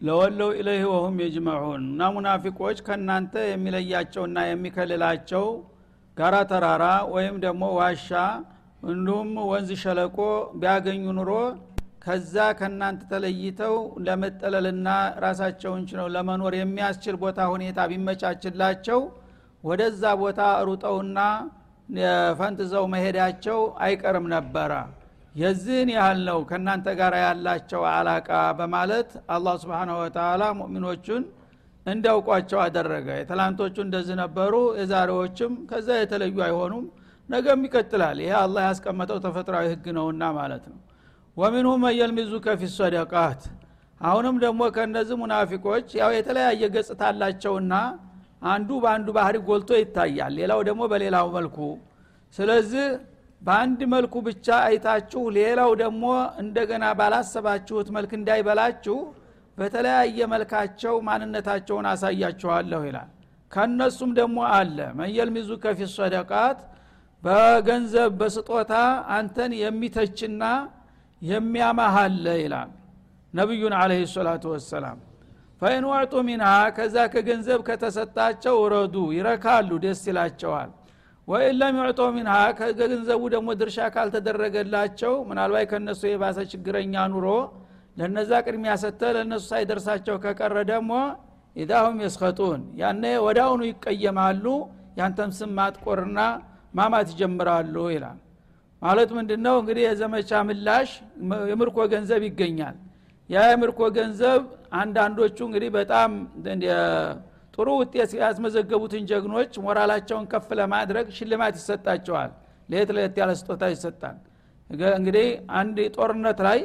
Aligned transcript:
ለወለው 0.00 0.50
ኢለይህ 0.58 0.84
ወሁም 0.92 1.16
የጅመዑን 1.22 1.82
እና 1.88 2.08
ሙናፊቆች 2.14 2.78
ከእናንተ 2.86 3.34
የሚለያቸውና 3.50 4.38
የሚከልላቸው 4.46 5.44
ጋራ 6.16 6.36
ተራራ 6.50 6.84
ወይም 7.14 7.36
ደግሞ 7.44 7.64
ዋሻ 7.78 8.08
እንዲሁም 8.90 9.30
ወንዝ 9.50 9.70
ሸለቆ 9.82 10.16
ቢያገኙ 10.60 11.04
ኑሮ 11.18 11.30
ከዛ 12.04 12.36
ከእናንተ 12.58 13.02
ተለይተው 13.12 13.74
ለመጠለልና 14.06 14.88
ራሳቸውን 15.24 15.82
ችለው 15.90 16.08
ለመኖር 16.14 16.54
የሚያስችል 16.58 17.16
ቦታ 17.22 17.40
ሁኔታ 17.52 17.80
ቢመቻችላቸው 17.92 19.00
ወደዛ 19.64 20.02
ቦታ 20.22 20.40
ሩጠውና 20.68 21.18
ፈንጥዘው 22.40 22.84
መሄዳቸው 22.94 23.60
አይቀርም 23.86 24.26
ነበረ 24.34 24.72
የዚህን 25.34 25.90
ያህል 25.94 26.18
ነው 26.28 26.38
ከእናንተ 26.48 26.88
ጋር 26.98 27.14
ያላቸው 27.22 27.82
አላቃ 27.90 28.28
በማለት 28.58 29.10
አላህ 29.34 29.54
ስብንሁ 29.62 29.96
ወተላ 30.02 30.42
ሙእሚኖቹን 30.58 31.22
እንዲያውቋቸው 31.86 32.58
አደረገ። 32.64 33.08
የትላንቶቹ 33.18 33.76
እንደዚህ 33.84 34.16
ነበሩ 34.20 34.52
የዛሬዎችም 34.80 35.52
ከዛ 35.70 35.88
የተለዩ 35.98 36.36
አይሆኑም። 36.46 36.84
ነገም 37.28 37.60
ይቀጥላል። 37.66 38.18
ይሄ 38.24 38.32
አላህ 38.42 38.62
ያስቀመጠው 38.68 39.18
ተፈጥሯዊ 39.24 39.66
ህግ 39.72 39.86
ነውና 39.98 40.22
ማለት 40.38 40.64
ነው። 40.70 40.78
ወሚንሁም 41.36 41.80
መየልሚዙ 41.86 42.32
ከፊ 42.46 42.62
ሶደቃት 42.76 43.42
አሁንም 44.00 44.36
ደግሞ 44.44 44.62
ከእነዚህ 44.74 45.16
ሙናፊቆች 45.20 45.88
ያው 46.00 46.10
የተለያየ 46.16 46.62
ገጽታ 46.74 47.02
አላቸውና 47.10 47.74
አንዱ 48.46 48.70
በአንዱ 48.84 49.08
ባህሪ 49.16 49.36
ጎልቶ 49.48 49.70
ይታያል። 49.80 50.32
ሌላው 50.38 50.60
ደግሞ 50.68 50.82
በሌላው 50.92 51.26
መልኩ። 51.36 51.58
ስለዚህ 52.34 52.86
በአንድ 53.42 53.80
መልኩ 53.92 54.14
ብቻ 54.26 54.46
አይታችሁ 54.66 55.22
ሌላው 55.36 55.70
ደግሞ 55.80 56.04
እንደገና 56.42 56.84
ባላሰባችሁት 56.98 57.88
መልክ 57.96 58.12
እንዳይበላችሁ 58.18 58.96
በተለያየ 59.58 60.18
መልካቸው 60.32 60.94
ማንነታቸውን 61.08 61.86
አሳያችኋለሁ 61.90 62.80
ይላል። 62.88 63.08
ከነሱም 63.52 64.10
ደግሞ 64.18 64.38
አለ። 64.52 64.78
መየልሚዙ 65.00 65.50
ከፊ 65.64 65.80
ሶደቃት? 65.96 66.60
በገንዘብ 67.22 68.12
በስጦታ 68.20 68.72
አንተን 69.16 69.52
የሚተችና 69.62 70.44
የሚያማሃለ 71.22 72.26
ይላል 72.42 72.70
ነቢዩን 73.34 73.74
አለህ 73.80 74.00
ሰላቱ 74.14 74.44
ወሰላም። 74.54 74.98
ፈኢን 75.62 75.84
ወዕጡ 75.90 76.14
ሚንሃ? 76.28 76.48
ከዛ 76.76 76.96
ከገንዘብ 77.12 77.60
ከተሰጣቸው 77.68 78.56
ረዱ 78.74 78.96
ይረካሉ 79.16 79.70
ደስ 79.84 80.02
ይላቸዋል 80.10 80.70
ወኢን 81.28 81.56
ለም 81.60 81.74
ዩዕጦ 81.80 82.00
ሚንሃ 82.14 82.36
ከገንዘቡ 82.58 83.22
ደግሞ 83.34 83.48
ድርሻ 83.60 83.78
ካልተደረገላቸው 83.94 85.12
ምናልባት 85.28 85.66
ከእነሱ 85.70 86.02
የባሰ 86.10 86.38
ችግረኛ 86.52 86.94
ኑሮ 87.12 87.26
ለነዛ 87.96 88.30
ቅድሚያ 88.46 88.72
ሰተ 88.82 89.00
ለእነሱ 89.16 89.44
ሳይደርሳቸው 89.50 90.16
ከቀረ 90.24 90.56
ደግሞ 90.70 90.92
ኢዳሁም 91.56 91.96
የስኸጡን። 92.04 92.60
ያነ 92.80 93.04
ወዳውኑ 93.26 93.62
ይቀየማሉ። 93.70 94.44
ያንተም 94.98 95.30
ስም 95.38 95.50
ማጥቆርና 95.58 96.18
ማማት 96.74 97.08
ይጀምራሉ 97.12 97.74
ይላል። 97.94 98.18
ማለት 98.82 99.10
ምንድነው? 99.16 99.56
እንግዲህ 99.62 99.82
የዘመቻ 99.86 100.30
ምላሽ 100.48 100.90
የምርኮ 101.50 101.78
ገንዘብ 101.92 102.22
ይገኛል። 102.28 102.76
ያ 103.30 103.44
የምርኮ 103.50 103.80
ገንዘብ 103.98 104.40
አንዳንዶቹ 104.80 105.38
እንግዲህ 105.48 105.70
በጣም 105.78 106.10
ጥሩ 107.54 107.68
ውጤት 107.80 108.12
ያስመዘገቡትን 108.20 109.02
ጀግኖች 109.10 109.52
ሞራላቸውን 109.64 110.24
ከፍ 110.32 110.48
ለማድረግ 110.60 111.06
ሽልማት 111.16 111.54
ይሰጣቸዋል። 111.60 112.30
ለየት 112.68 112.90
ለየት 112.96 113.16
ያለ 113.20 113.30
ስጦታ 113.40 113.62
ይሰጣል። 113.74 114.16
እንግዲህ 114.94 115.26
አንድ 115.58 115.78
ጦርነት 115.96 116.38
ላይ 116.46 116.60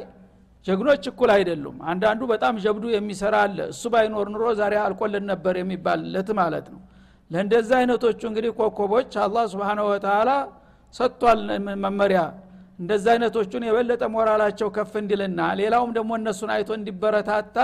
ጀግኖች 0.65 1.03
እኩል 1.11 1.29
አይደሉም። 1.35 1.77
አንዳንዱ 1.91 2.21
በጣም 2.31 2.53
ጀብዱ 2.63 2.85
የሚሰራ 2.93 3.35
አለ። 3.45 3.59
እሱ 3.73 3.83
ባይኖር 3.93 4.27
ኑሮ 4.33 4.45
ዛሬ 4.59 4.73
አልቆልን 4.83 5.25
ነበር 5.31 5.55
የሚባልለት 5.61 6.29
ማለት 6.39 6.67
ነው። 6.73 6.81
ለእንደዚህ 7.31 7.75
አይነቶቹ 7.79 8.21
እንግዲህ 8.29 8.51
ኮከቦች 8.59 9.11
አላህ 9.23 9.45
ስብን 9.53 9.79
ወተላ 9.87 10.29
ሰጥቷል 10.95 11.39
መመሪያ። 11.85 12.21
እንደዚህ 12.79 13.09
አይነቶቹን 13.13 13.63
የበለጠ 13.67 14.03
ሞራላቸው 14.15 14.67
ከፍ 14.75 14.91
እንዲልና 15.01 15.39
ሌላውም 15.61 15.91
ደግሞ 15.97 16.11
እነሱን 16.19 16.51
አይቶ 16.55 16.69
እንዲበረታታ 16.77 17.57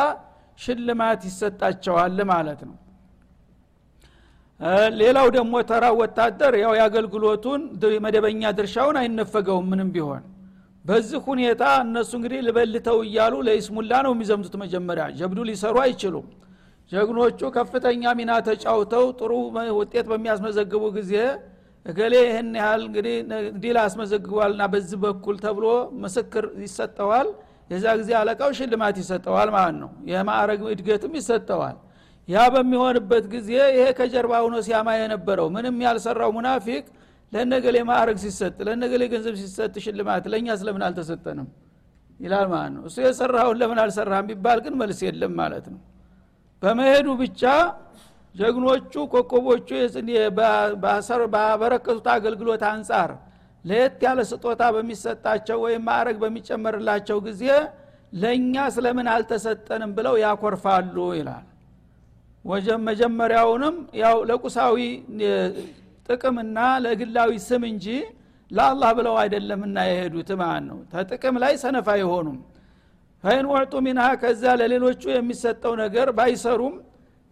ሽልማት 0.59 1.21
ይሰጣቸዋል 1.29 2.17
ማለት 2.31 2.61
ነው 2.67 2.75
ሌላው 4.99 5.27
ደግሞ 5.35 5.53
ተራ 5.69 5.85
ወታደር 5.99 6.53
ያው 6.61 6.73
የአገልግሎቱን 6.77 7.61
መደበኛ 8.05 8.51
ድርሻውን 8.57 8.97
አይነፈገውም 9.01 9.65
ምንም 9.71 9.89
ቢሆን። 9.95 10.23
በዚህ 10.85 11.19
ሁኔታ 11.27 11.63
እነሱ 11.83 12.11
እንግዲህ 12.17 12.39
ልበልተው 12.47 12.97
እያሉ 13.05 13.33
ለይስሙላ 13.47 13.91
ነው 14.05 14.11
የሚዘምቱት 14.15 14.55
መጀመሪያ። 14.63 15.05
ጀብዱ 15.19 15.39
ሊሰሩ 15.49 15.75
አይችሉም። 15.85 16.25
ጀግኖቹ 16.91 17.39
ከፍተኛ 17.55 18.03
ሚና 18.19 18.31
ተጫውተው 18.47 19.05
ጥሩ 19.19 19.31
ውጤት 19.79 20.05
በሚያስመዘግቡ 20.11 20.83
ጊዜ 20.97 21.13
እገሌ 21.85 22.13
ይህን 22.25 22.49
ያህል 22.59 22.81
እንግዲህ 22.87 23.15
ዲል 23.63 23.77
አስመዘግቧልና 23.81 24.63
በዚህ 24.73 24.99
በኩል 25.05 25.37
ተብሎ 25.45 25.65
ምስክር 26.03 26.45
ይሰጠዋል። 26.65 27.29
የዛ 27.69 27.85
ጊዜ 27.99 28.11
አለቃው 28.19 28.49
ሽልማት 28.57 28.95
ይሰጠዋል 29.01 29.49
ማለት 29.55 29.75
ነው። 29.81 29.89
የማዕረግ 30.11 30.61
እድገትም 30.73 31.13
ይሰጠዋል 31.19 31.75
ያ 32.27 32.43
በሚሆንበት 32.53 33.25
ጊዜ 33.33 33.49
ይሄ 33.75 33.85
ከጀርባ 33.97 34.33
ሆኖ 34.43 34.55
ሲያማ 34.67 34.89
የነበረው 34.97 35.47
ምንም 35.55 35.77
ያልሰራው 35.85 36.31
ሙናፊቅ 36.37 36.83
ለነገሌ 37.33 37.77
ማዕረግ 37.89 38.17
ሲሰጥ 38.23 38.55
ለነገሌ 38.67 39.03
ገንዘብ 39.13 39.35
ሲሰጥ 39.41 39.73
ሽልማት 39.85 40.25
ለእኛ 40.31 40.47
ስለምን 40.59 40.83
አልተሰጠንም? 40.87 41.47
ይላል 42.19 42.47
ማለት 42.53 42.71
ነው። 42.75 42.83
እሱ 42.89 42.97
የሰራውን 43.05 43.57
ለምን 43.61 43.79
አልሰራህም 43.83 44.27
ቢባል 44.29 44.59
ግን 44.65 44.73
መልስ 44.81 44.99
የለም 45.07 45.33
ማለት 45.41 45.65
ነው። 45.73 45.79
በመሄዱ 46.63 47.07
ብቻ 47.21 47.41
ጀግኖቹ 48.35 48.93
ኮከቦቹ 49.13 49.69
ባበረከቱት 51.33 52.07
አገልግሎት 52.15 52.63
አንጻር 52.71 53.11
ለየት 53.65 53.99
ያለ 54.05 54.19
ስጦታ 54.31 54.61
በሚሰጣቸው 54.75 55.57
ወይም 55.65 55.83
ማዕረግ 55.89 56.17
በሚጨመርላቸው 56.23 57.17
ጊዜ 57.27 57.43
ለእኛ 58.13 58.55
ስለምን 58.75 59.07
አልተሰጠንም 59.13 59.91
ብለው 59.97 60.15
ያኮርፋሉ 60.23 60.95
ይላል 61.19 61.45
መጀመሪያውንም 62.87 63.75
ያው 64.01 64.17
ለቁሳዊ 64.29 64.77
ጥቅምና 66.09 66.57
ለግላዊ 66.85 67.31
ስም 67.45 67.63
እንጂ 67.69 67.85
ለአላህ 68.51 68.89
ብለው 68.97 69.15
አይደለምና 69.21 69.77
የሄዱት 69.89 70.29
ማለት 70.41 70.65
ነው። 70.69 70.79
ተጥቅም 70.91 71.35
ላይ 71.43 71.53
ሰነፍ 71.61 71.87
አይሆኑም። 71.93 72.39
ፈይን 73.23 73.45
ወዕጡ 73.51 73.73
ሚንሃ 73.85 74.07
ከዛ 74.21 74.43
ለሌሎቹ 74.61 75.03
የሚሰጠው 75.13 75.73
ነገር 75.83 76.07
ባይሰሩም 76.17 76.75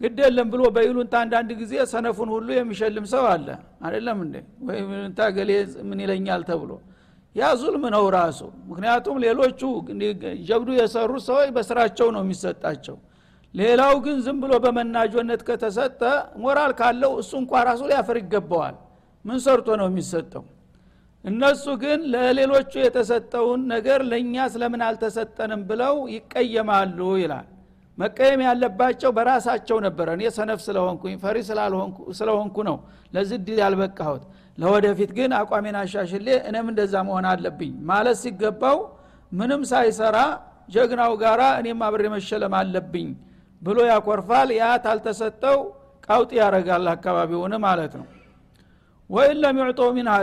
ግድ 0.02 0.20
የለም 0.24 0.48
ብሎ 0.54 0.62
በይሉንታ 0.76 1.14
አንዳንድ 1.24 1.50
ጊዜ 1.60 1.74
ሰነፉን 1.92 2.30
ሁሉ 2.36 2.48
የሚሸልም 2.56 3.06
ሰው 3.12 3.26
አለ። 3.34 3.48
አይደለም 3.86 4.18
እንዴ? 4.26 4.36
ወይም 4.68 4.88
ይሉንታ 4.94 5.20
ገሌ 5.36 5.52
ምን 5.90 6.00
ይለኛል 6.04 6.42
ተብሎ። 6.50 6.72
ያ 7.36 7.50
ዙልም 7.60 7.84
ነው 7.96 8.06
ራሱ። 8.16 8.40
ምክንያቱም 8.70 9.18
ሌሎቹ 9.26 9.62
ጀብዱ 10.48 10.70
የሰሩ 10.80 11.12
ሰዎች 11.28 11.50
በስራቸው 11.56 12.08
ነው 12.16 12.22
የሚሰጣቸው 12.26 12.98
ሌላው 13.54 13.94
ግን 14.06 14.18
ዝም 14.26 14.38
ብሎ 14.44 14.54
በመናጆነት 14.66 15.42
ከተሰጠ 15.48 16.02
ሞራል 16.44 16.72
ካለው 16.80 17.14
እሱ 17.22 17.32
እንኳ 17.42 17.54
ራሱ 17.70 17.82
ሊያፈር 17.90 18.18
ይገባዋል። 18.22 18.76
ምን 19.26 19.40
ሰርቶ 19.46 19.68
ነው 19.80 19.88
የሚሰጠው? 19.90 20.44
እነሱ 21.26 21.66
ግን 21.82 22.00
ለሌሎቹ 22.14 22.72
የተሰጠውን 22.84 23.62
ነገር 23.74 24.00
ለእኛ 24.12 24.36
ስለምን 24.54 24.82
አልተሰጠንም 24.88 25.62
ብለው 25.70 25.96
ይቀየማሉ 26.16 27.00
ይላል። 27.22 27.48
መቀየም 27.98 28.42
ያለባቸው 28.48 29.10
በራሳቸው 29.18 29.78
ነበረ። 29.86 30.08
እኔ 30.18 30.24
ሰነፍ 30.38 30.60
ስለሆንኩኝ 30.68 31.16
ፈሪ 31.24 31.38
ስለሆንኩ 32.20 32.58
ነው 32.70 32.78
ለዚህ 33.14 33.38
ድል 33.48 33.60
ያልበቃሁት። 33.64 34.24
ለወደፊት 34.58 35.12
ግን 35.18 35.32
አቋሜን 35.40 35.76
አሻሽሌ 35.82 36.28
እኔም 36.50 36.68
እንደዛ 36.72 36.94
መሆን 37.08 37.26
አለብኝ 37.32 37.74
ማለት 37.92 38.18
ሲገባው 38.24 38.80
ምንም 39.32 39.62
ሳይሰራ 39.72 40.18
ጀግናው 40.70 41.14
ጋራ 41.22 41.42
እኔም 41.62 41.80
አብሬ 41.88 42.04
መሸለም 42.16 42.54
አለብኝ 42.60 43.08
ብሎ 43.62 43.78
ያኮርፋል 43.90 44.50
ያ 44.58 44.66
ታልተሰጠው 44.86 45.58
ቃውጥ 46.08 46.32
ያረጋል 46.40 46.88
አካባቢውን 46.94 47.54
ማለት 47.66 47.94
ነው። 48.00 48.08
ወይን 49.10 49.38
ለም 49.44 49.58
ዩዕጦ 49.62 49.80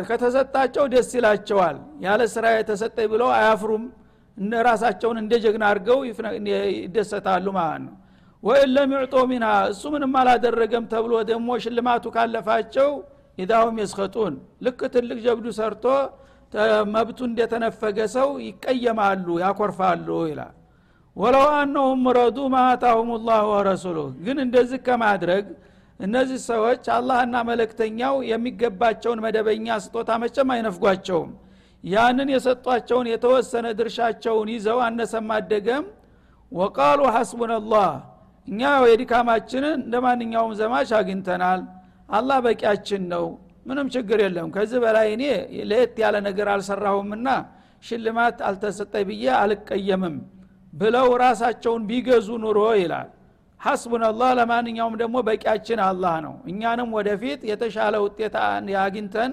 ከተሰጣቸው 0.08 0.84
ደስ 0.92 1.10
ይላቸዋል። 1.16 1.76
ያለ 2.04 2.20
ስራ 2.34 2.44
የተሰጠኝ 2.54 3.06
ብለው 3.12 3.30
አያፍሩም። 3.36 3.84
ራሳቸውን 4.62 5.16
እንደ 5.22 5.32
ጀግና 5.44 5.64
አድርገው 5.70 5.98
ይደሰታሉ 6.78 7.46
ማለት 7.58 7.80
ነው። 7.86 7.94
ወይን 8.42 8.70
ለም 8.76 8.90
ዩዕጦ 8.96 9.14
ሚንሃ 9.30 9.50
እሱ 9.70 9.82
ምንም 9.94 10.12
አላደረገም 10.20 10.84
ተብሎ 10.92 11.14
ደግሞ 11.30 11.48
ሽልማቱ 11.64 12.04
ካለፋቸው 12.16 12.90
ኢዳሁም 13.38 13.76
የስኸጡን። 13.82 14.34
ልክ 14.64 14.80
ትልቅ 14.94 15.18
ጀብዱ 15.26 15.46
ሰርቶ 15.58 15.84
መብቱ 16.94 17.18
እንደተነፈገ 17.28 17.98
ሰው 18.14 18.28
ይቀየማሉ 18.46 19.26
ያኮርፋሉ 19.42 20.08
ይላል 20.30 20.54
ወለው 21.18 21.46
አነሁም 21.54 22.02
ረዱ 22.16 22.38
ማአታሁም 22.52 23.08
ላህ 23.28 23.40
ወረሱሉ 23.50 23.96
ግን 24.24 24.36
እንደዚህ 24.44 24.80
ከማድረግ 24.86 25.46
እነዚህ 26.00 26.38
ሰዎች 26.48 26.84
አላህና 26.96 27.36
መለክተኛው 27.48 28.16
የሚገባቸውን 28.28 29.22
መደበኛ 29.24 29.78
ስጦታ 29.84 30.10
መቸም 30.22 30.50
አይነፍጓቸውም። 30.54 31.30
ያንን 31.84 32.28
የሰጧቸውን 32.34 33.08
የተወሰነ 33.12 33.66
ድርሻቸውን 33.78 34.48
ይዘው 34.54 34.78
አነሰም 34.86 35.28
አደገም 35.36 35.84
ወቃሉ 36.52 37.00
ሐስቡነላህ 37.16 37.90
እኛ 38.48 38.62
የድካማችንን 38.86 39.76
እንደ 39.80 39.96
ማንኛውም 40.06 40.54
ዘማች 40.60 40.90
አግኝተናል። 40.98 41.60
አላህ 42.10 42.38
በቂያችን 42.44 43.02
ነው 43.12 43.26
ምንም 43.66 43.86
ችግር 43.94 44.18
የለም 44.24 44.48
ከዚህ 44.54 44.78
በላይ 44.84 45.08
እኔ 45.16 45.24
ለየት 45.70 45.96
ያለ 46.02 46.16
ነገር 46.28 46.48
አልሰራሁምና 46.52 47.26
ሽልማት 47.84 48.38
አልተሰጠኝ 48.48 49.04
ብዬ 49.10 49.24
አልቀየምም 49.42 50.16
ብለው 50.78 51.08
ራሳቸውን 51.22 51.82
ቢገዙ 51.88 52.28
ኑሮ 52.42 52.58
ይላል። 52.80 53.08
ሐስቡነላህ 53.60 54.30
ለማንኛውም 54.38 54.94
ደግሞ 55.00 55.16
በቂያችን 55.28 55.80
አላህ 55.86 56.14
ነው። 56.26 56.34
እኛንም 56.50 56.90
ወደፊት 56.96 57.40
የተሻለ 57.50 57.94
ውጤት 58.04 58.34
አግኝተን 58.82 59.30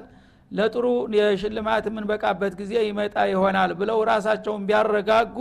ለጥሩ 0.52 0.86
የሽልማት 1.18 1.86
የምንበቃበት 1.90 2.54
ጊዜ 2.60 2.74
ይመጣ 2.88 3.16
ይሆናል 3.32 3.72
ብለው 3.80 4.00
ራሳቸውን 4.12 4.64
ቢያረጋጉ 4.68 5.38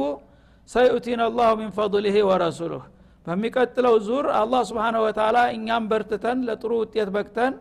ሰዩቲን 0.69 1.21
አላሁ 1.27 1.51
ሚን 1.61 1.71
ፈضልህ 1.77 2.17
ወረሱሉህ። 2.29 2.85
በሚቀጥለው 3.27 3.95
ዙር 4.07 4.27
አላህ 4.41 4.63
ስብሓነ 4.71 4.97
ወተላ 5.05 5.37
እኛም 5.57 5.85
በርትተን 5.91 6.39
ለጥሩ 6.49 6.73
ውጤት 6.83 7.09
በቅተን 7.15 7.55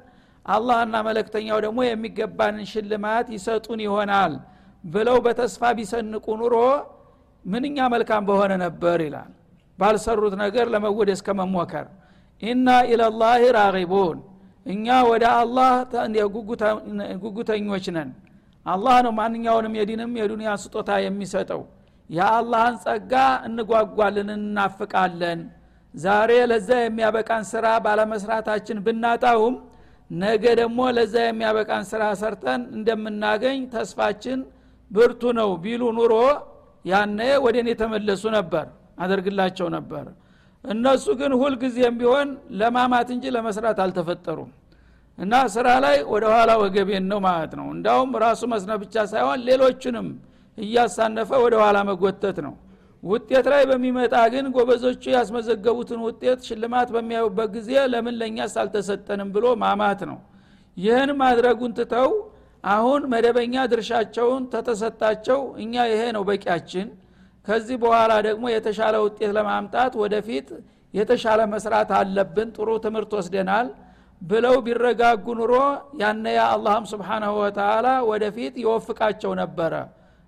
አላህና 0.46 0.96
መለክተኛው 1.08 1.58
ደግሞ 1.66 1.80
የሚገባንን 1.86 2.66
ሽልማት 2.72 3.28
ይሰጡን 3.36 3.82
ይሆናል 3.86 4.34
ብለው 4.84 5.18
በተስፋ 5.26 5.72
ቢሰንቁ 5.78 6.26
ኑሮ 6.42 6.56
ምንኛ 7.46 7.78
መልካም 7.94 8.24
በሆነ 8.28 8.52
ነበር 8.64 9.00
ይላል። 9.06 9.32
ባልሰሩት 9.80 10.34
ነገር 10.44 10.66
ለመወደስ 10.74 11.22
ከመሞከር። 11.28 11.88
ኢና 12.42 12.68
ኢለላህ 12.90 13.42
ራጊቡን። 13.58 14.18
እኛ 14.66 14.88
ወደ 15.10 15.24
አላህ 15.40 15.72
ጉጉተኞች 17.24 17.86
ነን። 17.96 18.10
አላህ 18.66 18.96
ነው 19.06 19.14
ማንኛውንም 19.18 19.74
የዲንም 19.80 20.12
የዱንያ 20.20 20.52
ስጦታ 20.64 20.90
የሚሰጠው። 21.06 21.62
የአላህን 22.10 22.76
ጸጋ 22.84 23.14
እንጓጓልን 23.48 24.30
እናፍቃለን። 24.38 25.40
ዛሬ 25.94 26.32
ለዛ 26.52 26.70
የሚያበቃን 26.82 27.44
ስራ 27.52 27.66
ባለመስራታችን 27.86 28.78
ብናጣውም 28.86 29.56
ነገ 30.12 30.44
ደግሞ 30.60 30.80
ለዛ 30.96 31.16
የሚያበቃን 31.26 31.84
ስራ 31.92 32.04
ሰርተን 32.22 32.62
እንደምናገኝ 32.78 33.60
ተስፋችን 33.74 34.40
ብርቱ 34.92 35.22
ነው 35.40 35.52
ቢሉ 35.64 35.84
ኑሮ 35.98 36.14
ያነ 36.86 37.20
ወደ 37.46 37.56
እኔ 37.62 37.70
የተመለሱ 37.74 38.24
ነበር 38.38 38.66
አደርግላቸው 39.04 39.68
ነበር። 39.76 40.06
እነሱ 40.64 41.06
ግን 41.20 41.32
ሁልጊዜም 41.42 41.96
ቢሆን 42.00 42.28
ለማማት 42.60 43.08
እንጂ 43.16 43.26
ለመስራት 43.36 43.78
አልተፈጠሩም። 43.86 44.52
እና 45.18 45.34
ስራ 45.56 45.68
ላይ 45.86 45.98
ወደ 46.14 46.26
ኋላ 46.34 46.52
ወገቤን 46.62 47.06
ነው 47.12 47.20
ማለት 47.28 47.52
ነው። 47.60 47.66
እንዳውም 47.76 48.12
ራሱ 48.24 48.42
መስነ 48.54 48.72
ብቻ 48.84 48.96
ሳይሆን 49.12 49.40
ሌሎችንም 49.48 50.08
እያሳነፈ 50.58 51.30
ወደ 51.44 51.56
ኋላ 51.64 51.78
መጎተት 51.90 52.38
ነው። 52.46 52.54
ውጤት 53.04 53.46
ላይ 53.54 53.64
በሚመጣ 53.70 54.16
ግን 54.34 54.46
ጎበዞቹ 54.56 55.04
ያስመዘገቡትን 55.16 56.00
ውጤት 56.08 56.40
ሽልማት 56.48 56.90
በሚያዩበት 56.96 57.50
ጊዜ 57.56 57.72
ለምን 57.94 58.16
ለእኛስ 58.20 58.54
አልተሰጠንም 58.62 59.30
ብሎ 59.36 59.46
ማማት 59.64 60.02
ነው። 60.12 60.20
ይህን 60.78 61.12
ማድረጉን 61.22 61.74
ትተው 61.80 62.12
አሁን 62.64 63.02
መደበኛ 63.14 63.56
ድርሻቸውን 63.72 64.44
ተተሰጣቸው። 64.54 65.40
እኛ 65.64 65.74
ይሄ 65.92 66.02
ነው 66.16 66.24
በቂያችን። 66.30 66.88
ከዚህ 67.48 67.78
በኋላ 67.84 68.12
ደግሞ 68.28 68.44
የተሻለ 68.54 68.96
ውጤት 69.06 69.32
ለማምጣት 69.38 69.94
ወደፊት 70.04 70.48
የተሻለ 70.94 71.42
መስራት 71.54 71.90
አለብን። 72.00 72.50
ጥሩ 72.58 72.70
ትምህርት 72.86 73.12
ወስደናል 73.20 73.68
ብለው 74.22 74.56
ቢረጋጉ 74.66 75.26
ኑሮ 75.40 75.54
ያነ 76.02 76.26
ያ 76.36 76.44
አላህም 76.54 76.86
ስብሓናሁ 76.92 77.34
ወተላ 77.42 77.88
ወደፊት 78.10 78.54
ይወፍቃቸው 78.64 79.32
ነበረ። 79.42 79.74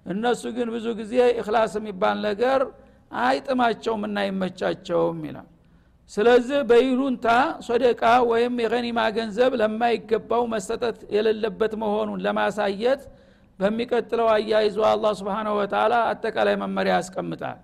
እነሱ 0.05 0.43
ግን 0.57 0.67
ብዙ 0.75 0.85
ጊዜ 0.99 1.13
እክላስ 1.39 1.73
የሚባል 1.79 2.17
ነገር 2.27 2.61
አይጥማቸውም 3.21 4.01
እና 4.07 4.17
አይመቻቸውም 4.23 5.19
ይላል 5.27 5.47
ስለዚህ 6.11 6.59
በይሉንታ 6.69 7.27
ሶደቃ 7.67 8.01
ወይም 8.31 8.55
የገኒማ 8.63 8.99
ገንዘብ 9.15 9.51
ለማይገባው 9.61 10.43
መሰጠት 10.53 10.97
የሌለበት 11.15 11.73
መሆኑን 11.83 12.19
ለማሳየት 12.25 13.01
በሚቀጥለው 13.59 14.27
አያይዞ 14.33 14.77
አላ 14.89 15.13
ስብን 15.19 15.47
ወተላ 15.59 15.93
አጠቃላይ 16.11 16.55
መመሪያ 16.63 16.93
ያስቀምጣል። 16.99 17.57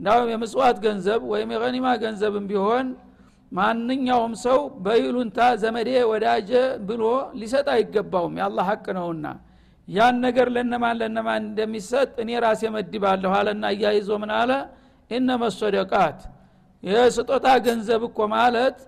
እንዳውም 0.00 0.28
የምጽዋት 0.32 0.76
ገንዘብ 0.84 1.20
ወይም 1.32 1.50
የገኒማ 1.54 1.86
ገንዘብም 2.02 2.44
ቢሆን 2.50 2.86
ማንኛውም 3.52 4.34
ሰው 4.44 4.58
በይሉንታ 4.84 5.38
ዘመዴ 5.62 5.90
ወዳጀ 6.10 6.50
ብሎ 6.88 7.02
ሊሰጥ 7.40 7.66
አይገባውም። 7.74 8.36
የአላ 8.40 8.58
ሀቅ 8.68 8.84
ነውና 8.98 9.26
ያን 9.88 10.16
ነገር 10.26 10.48
ለነማን 10.56 10.98
ለነማን 11.00 11.42
እንደሚሰጥ 11.48 12.10
እኔ 12.22 12.30
ራሴ 12.44 12.62
መድባለሁ 12.76 13.32
አለና 13.38 13.64
እያይዞ 13.74 14.10
ምን 14.22 14.32
አለ? 14.40 14.50
ኢነመ 15.10 15.42
የስጦታ 16.82 17.46
ገንዘብ 17.64 18.02
እኮ 18.08 18.18
ማለት 18.34 18.78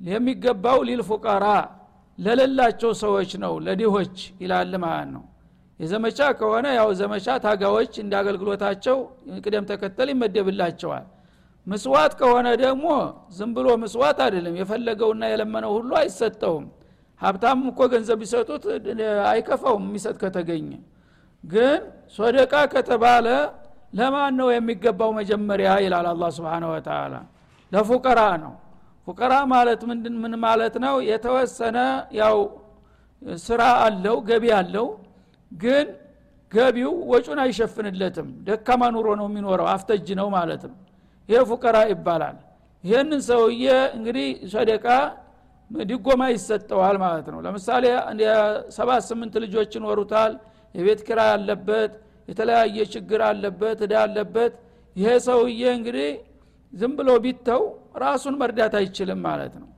የሚገባው 0.00 0.78
ሊልፉቀራ 0.88 1.46
ለሌላቸው 2.18 2.90
ሰዎች 3.02 3.30
ነው 3.42 3.52
ለዲሆች 3.66 4.14
ይላል 4.42 4.72
ማለት 4.84 5.08
ነው። 5.14 5.22
የዘመቻ 5.80 6.20
ከሆነ 6.38 6.66
ያው 6.78 6.88
ዘመቻ 6.98 7.26
ታጋዎች 7.44 7.92
እንደ 8.02 8.12
አገልግሎታቸው 8.20 8.96
ቅደም 9.44 9.64
ተከተል 9.70 10.08
ይመደብላቸዋል። 10.12 11.06
ምስዋት 11.66 12.12
ከሆነ 12.20 12.48
ደግሞ 12.62 12.86
ዝም 13.36 13.50
ብሎ 13.56 13.66
ምስዋት 13.82 14.18
አይደለም 14.24 14.54
የፈለገውና 14.60 15.22
የለመነው 15.32 15.72
ሁሉ 15.76 15.90
አይሰጠውም። 16.00 16.64
ሀብታም 17.20 17.60
እኮ 17.70 17.80
ገንዘብ 17.92 18.18
ቢሰጡት 18.22 18.64
አይከፋውም 19.32 19.84
የሚሰጥ 19.88 20.16
ከተገኘ። 20.22 20.70
ግን 21.44 21.80
ሶደቃ 22.16 22.54
ከተባለ 22.72 23.26
ለማን 23.92 24.32
ነው 24.40 24.48
የሚገባው 24.54 25.10
መጀመሪያ? 25.18 25.68
ይላል 25.84 26.06
አላ 26.12 26.24
ስብን 26.36 26.64
ወተላ 26.72 27.14
ለፉቀራ 27.72 28.20
ነው። 28.42 28.52
ፉቀራ 29.06 29.32
ማለት 29.52 29.80
ምንድን 29.90 30.14
ምን 30.22 30.32
ማለት 30.44 30.74
ነው? 30.84 30.94
የተወሰነ 31.10 31.78
ያው 32.20 32.36
ስራ 33.42 33.62
አለው 33.84 34.16
ገቢ 34.28 34.44
አለው 34.58 34.86
ግን 35.52 35.86
ገቢው 36.52 36.92
ወጩን 37.10 37.38
አይሸፍንለትም። 37.44 38.28
ደካማ 38.46 38.82
ኑሮ 38.94 39.08
ነው 39.20 39.26
የሚኖረው 39.30 39.66
አፍተጅ 39.74 40.08
ነው 40.20 40.28
ማለት 40.36 40.62
ነው። 40.70 40.76
ይሄ 41.28 41.40
ፉቀራ 41.50 41.76
ይባላል። 41.92 42.38
ይህንን 42.84 43.20
ሰውዬ 43.28 43.64
እንግዲህ 43.96 44.26
ሰደቃ 44.54 44.86
ድጎማ 45.70 46.22
ይሰጠዋል 46.34 46.96
ማለት 47.04 47.26
ነው። 47.32 47.38
ለምሳሌ 47.44 47.84
ሰባት 48.76 49.02
ስምንት 49.08 49.34
ልጆች 49.44 49.70
ይኖሩታል። 49.78 50.32
የቤት 50.74 51.00
ኪራይ 51.06 51.20
አለበት 51.34 51.92
የተለያየ 52.28 52.78
ችግር 52.94 53.20
አለበት 53.28 53.78
እዳ 53.86 53.94
አለበት። 54.04 54.52
ይሄ 54.96 55.08
ሰውዬ 55.26 55.62
እንግዲህ 55.76 56.10
ዝም 56.72 56.92
ብሎ 56.98 57.10
ቢተው 57.24 57.62
ራሱን 58.02 58.34
መርዳት 58.40 58.74
አይችልም 58.78 59.20
ማለት 59.26 59.54
ነው። 59.60 59.68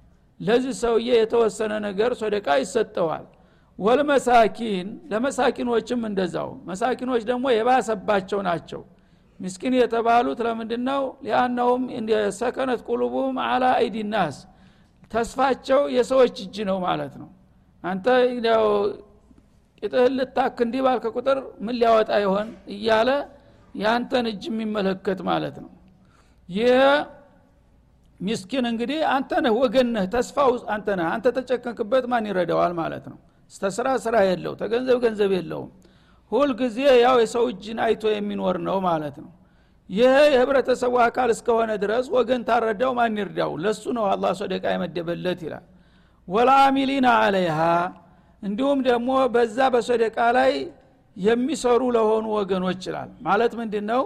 ለዚህ 0.40 0.74
ሰውዬ 0.82 1.08
የተወሰነ 1.18 1.72
ነገር 1.86 2.10
ሶደቃ 2.20 2.46
ይሰጠዋል። 2.62 3.24
والمساكين 3.78 4.88
ለመሳኪኖችም 5.10 6.00
እንደዛው። 6.08 6.50
መሳኪኖች 6.68 7.22
ደግሞ 7.30 7.44
የባሰባቸው 7.54 8.40
ናቸው። 8.48 8.82
ምስኪን 9.40 9.74
የተባሉት 9.78 10.40
ለምንድን 10.46 10.82
ነው 10.88 11.02
لأنهم 11.24 11.82
سكنت 12.38 12.80
قلوبهم 12.88 13.38
على 13.46 13.64
أيدي 13.78 13.96
الناس። 14.12 14.36
ተስፋቸው 15.12 15.80
የሰዎች 15.96 16.36
እጅ 16.44 16.56
ነው 16.68 16.78
ማለት 16.86 17.14
ነው። 17.22 17.28
አንተ 17.84 18.06
ቂጥህን 19.84 20.12
ልታክ 20.18 20.58
እንዲህ 20.64 20.80
ባልከ 20.84 21.06
ቁጥር 21.16 21.38
ምን 21.64 21.74
ሊያወጣ 21.80 22.10
ይሆን 22.22 22.48
እያለ 22.74 23.10
የአንተን 23.74 24.26
እጅ 24.30 24.42
የሚመለከት 24.50 25.20
ማለት 25.28 25.56
ነው። 25.64 25.70
ይህ 26.48 26.80
ሚስኪን 28.20 28.64
እንግዲህ 28.70 29.00
አንተ 29.14 29.30
ነህ 29.44 29.54
ወገን 29.60 29.88
ተስፋው 30.14 30.50
አንተ 30.74 30.88
አንተ 31.08 31.26
ተጨከንክበት 31.38 32.04
ማን 32.12 32.26
ይረዳዋል 32.30 32.72
ማለት 32.80 33.04
ነው? 33.12 33.18
ስተስራ 33.52 33.88
ስራ 34.04 34.16
የለው 34.28 34.52
ተገንዘብ 34.60 34.98
ገንዘብ 35.04 35.32
የለውም። 35.36 35.70
ሁልጊዜ 36.32 36.76
ያው 37.02 37.16
የሰው 37.22 37.44
እጅን 37.52 37.78
አይቶ 37.86 38.04
የሚኖር 38.14 38.56
ነው 38.68 38.78
ማለት 38.88 39.16
ነው። 39.24 39.30
ይህ 39.90 40.14
የህብረተሰቡ 40.34 40.94
አካል 41.06 41.30
እስከሆነ 41.34 41.70
ድረስ 41.82 42.06
ወገን 42.16 42.42
ታረዳው 42.48 42.92
ማን 42.98 43.18
ይርዳው? 43.20 43.52
ለሱ 43.64 43.84
ነው 43.96 44.04
አላ 44.12 44.24
ሶደቃ 44.40 44.64
የመደበለት 44.74 45.40
ይላል። 45.46 45.64
ወልአሚሊና 46.28 47.06
አለይሃ 47.24 47.58
እንዲሁም 48.44 48.78
ደግሞ 48.88 49.10
በዛ 49.34 49.58
በሶደቃ 49.74 50.18
ላይ 50.36 50.52
የሚሰሩ 51.16 51.82
ለሆኑ 51.96 52.26
ወገኖች 52.38 52.82
ይላል። 52.88 53.10
ማለት 53.26 53.52
ምንድን 53.60 53.84
ነው 53.92 54.02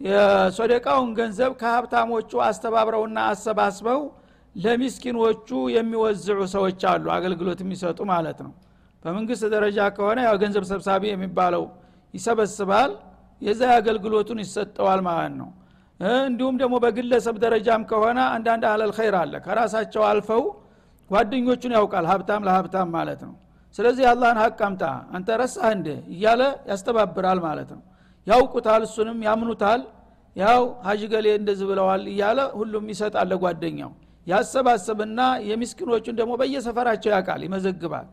የሶደቃውን 0.00 1.10
ገንዘብ 1.18 1.52
ከሀብታሞቹ 1.60 2.30
አስተባብረውና 2.46 3.18
አሰባስበው 3.30 4.00
ለሚስኪኖቹ 4.54 5.48
የሚወዝዑ 5.74 6.40
ሰዎች 6.54 6.82
አሉ 6.90 7.06
አገልግሎት 7.16 7.60
የሚሰጡ 7.64 7.98
ማለት 8.12 8.38
ነው። 8.46 8.52
በመንግስት 9.02 9.44
ደረጃ 9.54 9.78
ከሆነ 9.96 10.18
ያው 10.26 10.36
ገንዘብ 10.42 10.64
ሰብሳቢ 10.70 11.02
የሚባለው 11.10 11.64
ይሰበስባል 12.14 12.92
የዛ 13.42 13.62
አገልግሎቱን 13.78 14.38
ይሰጠዋል 14.44 15.00
ማለት 15.08 15.34
ነው። 15.40 15.48
እንዲሁም 16.24 16.54
ደግሞ 16.62 16.74
በግለሰብ 16.84 17.36
ደረጃም 17.44 17.82
ከሆነ 17.90 18.18
አንዳንድ 18.34 18.64
አለል 18.70 18.92
ኸይር 18.98 19.16
አለ። 19.20 19.34
ከራሳቸው 19.46 20.02
አልፈው 20.10 20.42
ጓደኞቹን 21.10 21.74
ያውቃል 21.76 22.06
ሀብታም 22.12 22.44
ለሀብታም 22.48 22.88
ማለት 22.96 23.20
ነው 23.26 23.34
ስለዚህ 23.78 24.04
አላህን 24.10 24.38
ሀቅ 24.42 24.58
አምጣ 24.66 24.82
አንተ 25.16 25.28
ረሳህ 25.40 25.70
እንደ 25.74 25.88
እያለ 26.12 26.42
ያስተባብራል 26.70 27.38
ማለት 27.46 27.70
ነው። 27.74 27.82
ያውቁታል 28.26 28.82
እሱንም 28.86 29.18
ያምኑታል። 29.26 29.80
ያው 30.36 30.62
ሀጅ 30.86 31.02
ገሌ 31.12 31.26
እንደዚህ 31.40 31.66
ብለዋል 31.70 32.02
እያለ 32.12 32.38
ሁሉም 32.58 32.86
ይሰጣል 32.92 33.26
ለጓደኛው። 33.32 33.90
ያሰባሰብና 34.26 35.20
የምስኪኖቹን 35.50 36.14
ደግሞ 36.20 36.32
በየሰፈራቸው 36.40 37.10
ያውቃል 37.14 37.40
ይመዘግባል። 37.46 38.06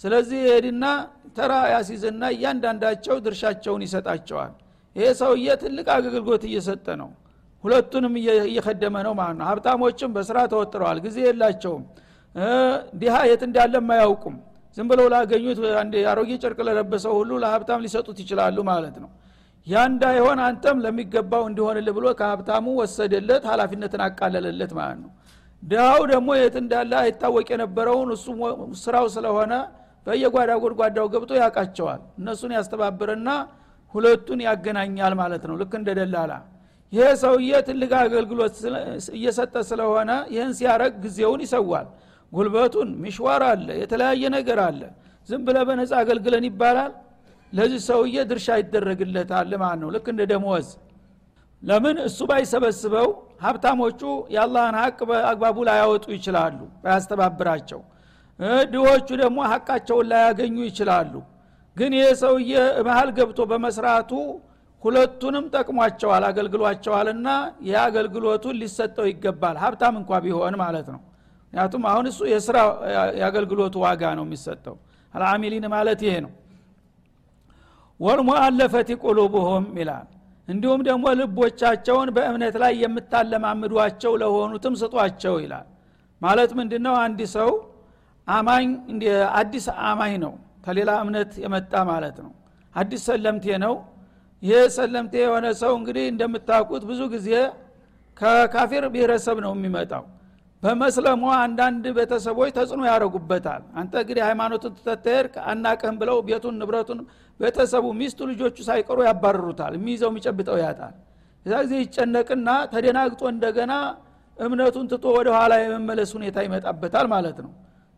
ስለዚህ 0.00 0.40
ሄድና 0.48 0.84
ተራ 1.36 1.52
ያሲዝና 1.72 2.22
እያንዳንዳቸው 2.34 3.16
ድርሻቸውን 3.26 3.82
ይሰጣቸዋል። 3.86 4.52
ይሄ 4.96 5.06
ሰውዬ 5.20 5.48
ትልቅ 5.62 5.86
አገልግሎት 5.96 6.42
እየሰጠ 6.48 6.86
ነው። 7.02 7.10
ሁለቱንም 7.64 8.14
እየከደመ 8.46 8.96
ነው 9.06 9.12
ማለት 9.20 9.36
ነው። 9.40 9.46
ሀብታሞችም 9.50 10.10
በስራ 10.16 10.38
ተወጥረዋል 10.52 10.98
ጊዜ 11.04 11.18
የላቸውም። 11.26 11.84
ዲሃ 13.00 13.14
የት 13.30 13.42
እንዳለም 13.48 13.88
አያውቁም 13.94 14.36
ዝም 14.76 14.86
ብለው 14.90 15.06
ላገኙት 15.12 15.58
አሮጌ 16.12 16.30
ጨርቅ 16.42 16.58
ለለበሰው 16.68 17.14
ሁሉ 17.18 17.30
ለሀብታም 17.42 17.82
ሊሰጡት 17.84 18.18
ይችላሉ 18.22 18.58
ማለት 18.70 18.96
ነው። 19.02 19.10
ያ 19.66 19.82
እንዳይሆን 19.88 20.38
አንተም 20.46 20.78
ለሚገባው 20.84 21.42
እንዲሆንልህ 21.48 21.94
ብሎ 21.98 22.06
ከሀብታሙ 22.20 22.66
ወሰደለት 22.80 23.44
ሀላፊነትን 23.50 24.00
አቃለለለት 24.06 24.72
ማለት 24.78 24.98
ነው። 25.04 25.10
ድሃው 25.62 26.02
ደግሞ 26.12 26.28
የት 26.38 26.56
እንዳለ 26.62 26.92
አይታወቅ 27.02 27.46
የነበረውን 27.54 28.08
እሱ 28.16 28.26
ስራው 28.82 29.06
ስለሆነ 29.16 29.52
በየጓዳ 30.06 30.52
ጎድጓዳው 30.62 31.06
ገብቶ 31.12 31.32
ያውቃቸዋል። 31.40 32.00
እነሱን 32.20 32.52
ያስተባብርና 32.56 33.28
ሁለቱን 33.94 34.40
ያገናኛል 34.46 35.14
ማለት 35.20 35.42
ነው። 35.48 35.56
ልክ 35.60 35.72
እንደ 35.80 35.90
ደላላ። 35.98 36.32
ይሄ 36.92 37.04
ሰውዬ 37.22 37.50
ትልቅ 37.68 37.92
አገልግሎት 38.00 38.56
እየሰጠ 39.16 39.54
ስለሆነ 39.70 40.10
ይህን 40.34 40.50
ሲያረግ 40.58 40.94
ጊዜውን 41.04 41.40
ይሰዋል 41.46 41.86
ጉልበቱን 42.32 42.90
ሚሽዋር 43.02 43.42
አለ 43.48 43.68
የተለያየ 43.80 44.24
ነገር 44.36 44.58
አለ። 44.66 44.80
ዝም 45.28 45.42
ብለ 45.46 45.56
በነፃ 45.68 45.92
አገልግለን 46.00 46.44
ይባላል? 46.48 46.92
ለዚህ 47.52 47.80
ሰውዬ 47.88 48.16
ድርሻ 48.30 48.48
ይደረግለታል 48.60 49.50
ማለት 49.62 49.80
ነው። 49.82 49.88
ልክ 49.94 50.06
እንደ 50.12 50.22
ደሞዝ 50.30 50.68
ለምን? 51.62 51.96
እሱ 52.08 52.18
ባይሰበስበው 52.30 53.08
ሀብታሞቹ 53.44 54.00
የአላህን 54.34 54.76
ሀቅ 54.80 54.98
በአግባቡ 55.10 55.56
ላያወጡ 55.68 56.04
ይችላሉ 56.16 56.58
ባያስተባብራቸው። 56.82 57.80
ድሆቹ 58.72 59.08
ደግሞ 59.22 59.38
ሀቃቸውን 59.52 60.06
ላያገኙ 60.10 60.56
ይችላሉ። 60.68 61.12
ግን 61.76 61.92
ይህ 61.98 62.08
ሰውዬ 62.22 62.52
መሀል 62.86 63.10
ገብቶ 63.18 63.40
በመስራቱ 63.50 64.10
ሁለቱንም 64.82 65.44
ጠቅሟቸዋል 65.54 66.22
አገልግሏቸዋልና 66.28 67.28
ይህ 67.66 67.76
አገልግሎቱን 67.84 68.56
ሊሰጠው 68.62 69.06
ይገባል። 69.10 69.56
ሀብታም 69.64 69.94
እንኳ 70.00 70.10
ቢሆን 70.24 70.54
ማለት 70.62 70.88
ነው 70.94 71.00
ምክንያቱም 71.52 71.82
አሁን 71.88 72.04
እሱ 72.10 72.20
የስራ 72.30 72.58
የአገልግሎቱ 73.16 73.74
ዋጋ 73.82 74.02
ነው 74.18 74.24
የሚሰጠው። 74.26 74.76
አልአሚሊን 75.14 75.64
ማለት 75.72 76.00
ይሄ 76.06 76.14
ነው። 76.24 76.30
ወልሙአለፈቲ 78.00 78.90
ቁሉቡሁም 79.02 79.64
ይላል። 79.78 80.06
እንዲሁም 80.48 80.80
ደግሞ 80.88 81.04
ልቦቻቸውን 81.18 82.08
በእምነት 82.16 82.54
ላይ 82.62 82.72
የምታለማምዷቸው 82.84 84.12
ለሆኑትም 84.22 84.74
ስጧቸው 84.80 85.34
ይላል። 85.44 85.66
ማለት 86.22 86.50
ምንድነው? 86.58 86.94
አንድ 87.04 87.20
ሰው 87.36 87.50
አማኝ 88.28 88.66
አዲስ 89.40 89.66
አማኝ 89.88 90.14
ነው። 90.24 90.32
ከሌላ 90.64 90.90
እምነት 91.04 91.32
የመጣ 91.44 91.72
ማለት 91.90 92.16
ነው። 92.24 92.32
አዲስ 92.74 93.04
ሰለምቴ 93.08 93.46
ነው። 93.64 93.74
ይህ 94.42 94.64
ሰለምቴ 94.76 95.14
የሆነ 95.24 95.46
ሰው 95.62 95.72
እንግዲህ 95.78 96.04
እንደምታውቁት 96.12 96.82
ብዙ 96.90 97.00
ጊዜ 97.14 97.28
ከካፊር 98.16 98.84
ብሔረሰብ 98.94 99.36
ነው 99.44 99.52
የሚመጣው 99.56 100.04
በመስለሙ 100.62 101.22
አንዳንድ 101.38 101.84
ቤተሰቦች 101.96 102.50
ተጽዕኖ 102.56 102.82
ያደረጉበታል 102.88 103.62
አንተ 103.80 103.92
እንግዲህ 104.02 104.22
ሃይማኖቱን 104.26 104.72
ትተተሄድ 104.76 105.26
አናቅህም 105.50 105.96
ብለው 106.02 106.18
ቤቱን 106.28 106.54
ንብረቱን 106.60 107.00
ቤተሰቡ 107.40 107.86
ሚስቱ 108.00 108.28
ልጆቹ 108.30 108.56
ሳይቀሩ 108.68 108.98
ያባርሩታል። 109.08 109.72
የሚይዘው 109.78 110.10
የሚጨብጠው 110.12 110.58
ያጣል። 110.62 110.94
እዛ 111.46 111.54
ጊዜ 111.64 111.74
ይጨነቅና 111.82 112.48
ተደናግጦ 112.72 113.22
እንደገና 113.32 113.72
እምነቱን 114.38 114.86
ትቶ 114.92 115.06
ወደ 115.16 115.28
ኋላ 115.36 115.52
የመመለስ 115.62 116.10
ሁኔታ 116.18 116.38
ይመጣበታል 116.46 117.06
ማለት 117.14 117.38
ነው። 117.44 117.52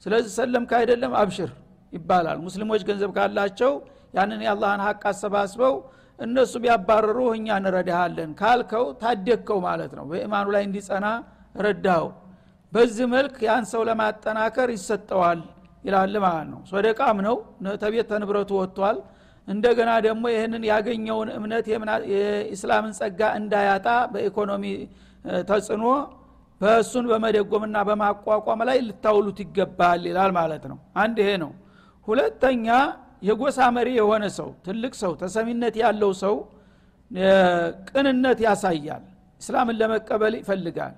ስለዚህ 0.06 0.32
ሰለም 0.38 0.64
ካይደለም 0.70 1.12
አብሽር 1.20 1.50
ይባላል። 1.92 2.38
ሙስሊሞች 2.46 2.82
ገንዘብ 2.88 3.10
ካላቸው 3.18 3.72
ያንን 4.14 4.40
የአላህን 4.46 4.82
ሀቅ 4.86 5.02
አሰባስበው 5.10 5.74
እነሱ 6.18 6.52
ቢያባረሩ 6.64 7.20
እኛ 7.36 7.46
እንረዳሃለን 7.60 8.30
ካልከው 8.40 8.84
ታደግከው 9.00 9.58
ማለት 9.68 9.92
ነው። 9.98 10.04
በኢማኑ 10.10 10.46
ላይ 10.54 10.62
እንዲጸና 10.68 11.06
ረዳው 11.60 12.04
በዚህ 12.74 13.06
መልክ 13.12 13.34
ያን 13.46 13.64
ሰው 13.72 13.82
ለማጠናከር 13.88 14.68
ይሰጠዋል 14.74 15.40
ይላል 15.84 16.14
ማለት 16.24 16.46
ነው። 16.52 16.60
ሶደቃም 16.70 17.18
ነው። 17.26 17.36
ተቤት 17.82 18.06
ተንብረቱ 18.12 18.50
ወጥቷል። 18.60 18.96
እንደገና 19.48 19.90
ደግሞ 20.06 20.24
ይህንን 20.34 20.62
ያገኘውን 20.70 21.28
እምነት 21.36 21.66
የኢስላምን 22.12 22.92
ጸጋ 22.98 23.20
እንዳያጣ 23.40 23.88
በኢኮኖሚ 24.12 24.64
ተጽዕኖ 25.50 25.84
በእሱን 26.60 27.06
በመደጎምና 27.10 27.76
በማቋቋም 27.88 28.60
ላይ 28.68 28.78
ልታውሉት 28.86 29.38
ይገባል 29.44 30.02
ይላል 30.10 30.32
ማለት 30.38 30.64
ነው። 30.70 30.78
አንድ 31.02 31.16
ይሄ 31.22 31.30
ነው። 31.44 31.50
ሁለተኛ 32.08 32.66
የጎሳ 33.28 33.58
መሪ 33.76 33.88
የሆነ 33.98 34.24
ሰው 34.38 34.48
ትልቅ 34.66 34.92
ሰው 35.02 35.12
ተሰሚነት 35.22 35.74
ያለው 35.82 36.10
ሰው 36.22 36.34
ቅንነት 37.90 38.38
ያሳያል። 38.46 39.04
እስላምን 39.40 39.76
ለመቀበል 39.80 40.34
ይፈልጋል 40.40 40.94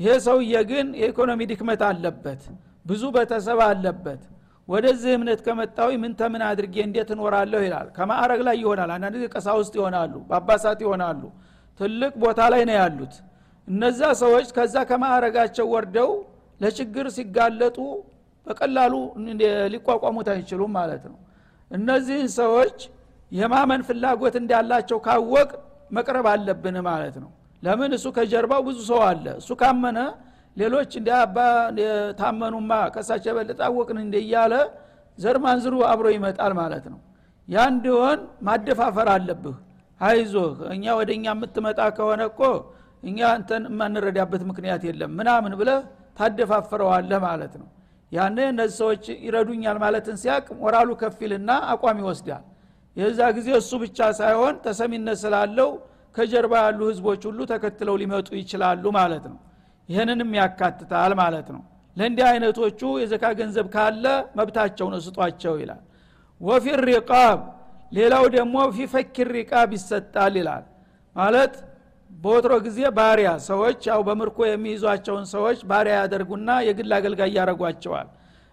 ይሄ 0.00 0.12
ሰውዬ 0.26 0.54
ግን 0.70 0.86
የኢኮኖሚ 1.00 1.40
ድክመት 1.50 1.82
አለበት 1.88 2.42
ብዙ 2.86 3.02
ቤተሰብ 3.16 3.58
አለበት። 3.66 4.22
ወደዚህ 4.68 5.12
እምነት 5.16 5.40
ከመጣዊ 5.46 5.90
ምን 6.02 6.12
ተምን 6.20 6.42
አድርጌ 6.48 6.76
እንዴት 6.86 7.08
እኖራለሁ 7.14 7.60
ይላል። 7.66 7.88
ከማዕረግ 7.96 8.40
ላይ 8.48 8.56
ይሆናል። 8.62 8.90
አንዳንድ 8.94 9.14
ጊዜ 9.18 9.26
ቀሳውስት 9.34 9.72
ይሆናሉ 9.78 10.12
ጳጳሳት 10.30 10.80
ይሆናሉ። 10.84 11.22
ትልቅ 11.80 12.12
ቦታ 12.22 12.40
ላይ 12.52 12.62
ነው 12.68 12.76
ያሉት። 12.80 13.14
እነዛ 13.68 14.00
ሰዎች 14.22 14.48
ከዛ 14.56 14.76
ከማዕረጋቸው 14.90 15.66
ወርደው 15.74 16.10
ለችግር 16.60 17.06
ሲጋለጡ 17.16 17.78
በቀላሉ 18.46 18.94
ሊቋቋሙት 19.74 20.28
አይችሉም 20.34 20.72
ማለት 20.78 21.04
ነው። 21.10 21.18
እነዚህን 21.70 22.28
ሰዎች 22.38 22.78
የማመን 23.32 23.82
ፍላጎት 23.88 24.34
እንዳላቸው 24.40 24.98
ካወቅ 25.06 25.50
መቅረብ 25.92 26.26
አለብን 26.32 26.76
ማለት 26.88 27.16
ነው 27.22 27.30
ለምን? 27.62 27.90
እሱ 27.96 28.06
ከጀርባው 28.16 28.60
ብዙ 28.68 28.78
ሰው 28.90 29.00
አለ። 29.08 29.24
እሱ 29.40 29.50
ካመነ 29.60 29.98
ሌሎች 30.56 30.90
እንደ 31.00 31.10
አባ 31.18 31.36
ታመኑማ 32.20 32.72
ከሳቸው 32.94 33.30
የበለጠ 33.32 33.60
አወቅን 33.68 33.98
እንደ 34.04 34.14
እያለ 34.24 34.54
ዘር 35.18 35.36
ማንዝሩ 35.44 35.74
አብሮ 35.90 36.06
ይመጣል 36.16 36.52
ማለት 36.60 36.84
ነው። 36.92 37.00
ያ 37.48 37.64
እንዲሆን 37.72 38.18
ማደፋፈር 38.46 39.08
አለብህ። 39.14 39.56
አይዞህ 40.00 40.44
እኛ 40.74 40.84
ወደ 40.98 41.10
እኛ 41.16 41.26
የምትመጣ 41.34 41.80
ከሆነ 41.96 42.22
እኮ 42.30 42.40
እኛ 43.02 43.18
እንተን 43.38 43.64
የማንረዳበት 43.70 44.42
ምክንያት 44.50 44.82
የለም 44.88 45.12
ምናምን 45.18 45.52
ብለህ 45.60 45.80
ታደፋፍረዋለህ 46.18 47.18
ማለት 47.26 47.54
ነው። 47.60 47.68
ያነ 48.12 48.38
እነዚህ 48.52 48.76
ሰዎች 48.82 49.04
ይረዱኛል 49.24 49.76
ማለትን 49.82 50.16
ሲያቅ 50.22 50.46
ሞራሉ 50.60 50.90
ከፊልና 51.02 51.50
አቋም 51.72 51.98
ይወስዳል። 52.02 52.44
የዛ 52.96 53.20
ጊዜ 53.36 53.48
እሱ 53.60 53.70
ብቻ 53.82 53.98
ሳይሆን 54.20 54.54
ተሰሚነት 54.64 55.18
ስላለው 55.22 55.68
ከጀርባ 56.14 56.52
ያሉ 56.64 56.80
ህዝቦች 56.90 57.22
ሁሉ 57.28 57.40
ተከትለው 57.50 57.96
ሊመጡ 58.02 58.28
ይችላሉ 58.40 58.84
ማለት 58.98 59.24
ነው። 59.30 59.38
ይህንንም 59.88 60.30
ያካትታል 60.38 61.12
ማለት 61.20 61.48
ነው። 61.54 61.62
ለእንዲህ 61.96 62.24
አይነቶቹ 62.30 62.80
የዘካ 63.02 63.24
ገንዘብ 63.38 63.66
ካለ 63.74 64.04
መብታቸውን 64.38 64.94
እስጧቸው 64.98 65.54
ይላል። 65.62 65.82
ወፊ 66.40 66.66
ሪቃብ 66.88 67.38
ሌላው 67.92 68.24
ደግሞ 68.36 68.56
ፊፈኪር 68.76 69.28
ሪቃብ 69.38 69.68
ይሰጣል 69.76 70.34
ይላል። 70.40 70.64
ማለት 71.16 71.54
በወትሮ 72.10 72.54
ጊዜ 72.64 72.78
ባሪያ 72.96 73.28
ሰዎች 73.48 73.80
ያው 73.90 74.00
በምርኮ 74.08 74.38
የሚይዟቸውን 74.46 75.24
ሰዎች 75.34 75.58
ባሪያ 75.70 75.94
ያደርጉና 76.00 76.50
የግል 76.66 76.92
አገልጋይ 76.96 77.30
ያደረጓቸዋል 77.38 78.08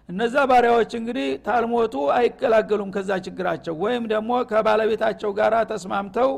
እነዛ 0.08 0.34
ባሪያዎች 0.50 0.92
እንግዲህ 0.98 1.26
ታልሞቱ 1.46 1.94
አይገላገሉም 2.16 2.90
ከዛ 2.94 3.10
ችግራቸው። 3.26 3.74
ወይም 3.82 4.04
ደግሞ 4.12 4.30
ከባለቤታቸው 4.50 5.30
ጋር 5.38 5.54
ተስማምተው 5.72 6.30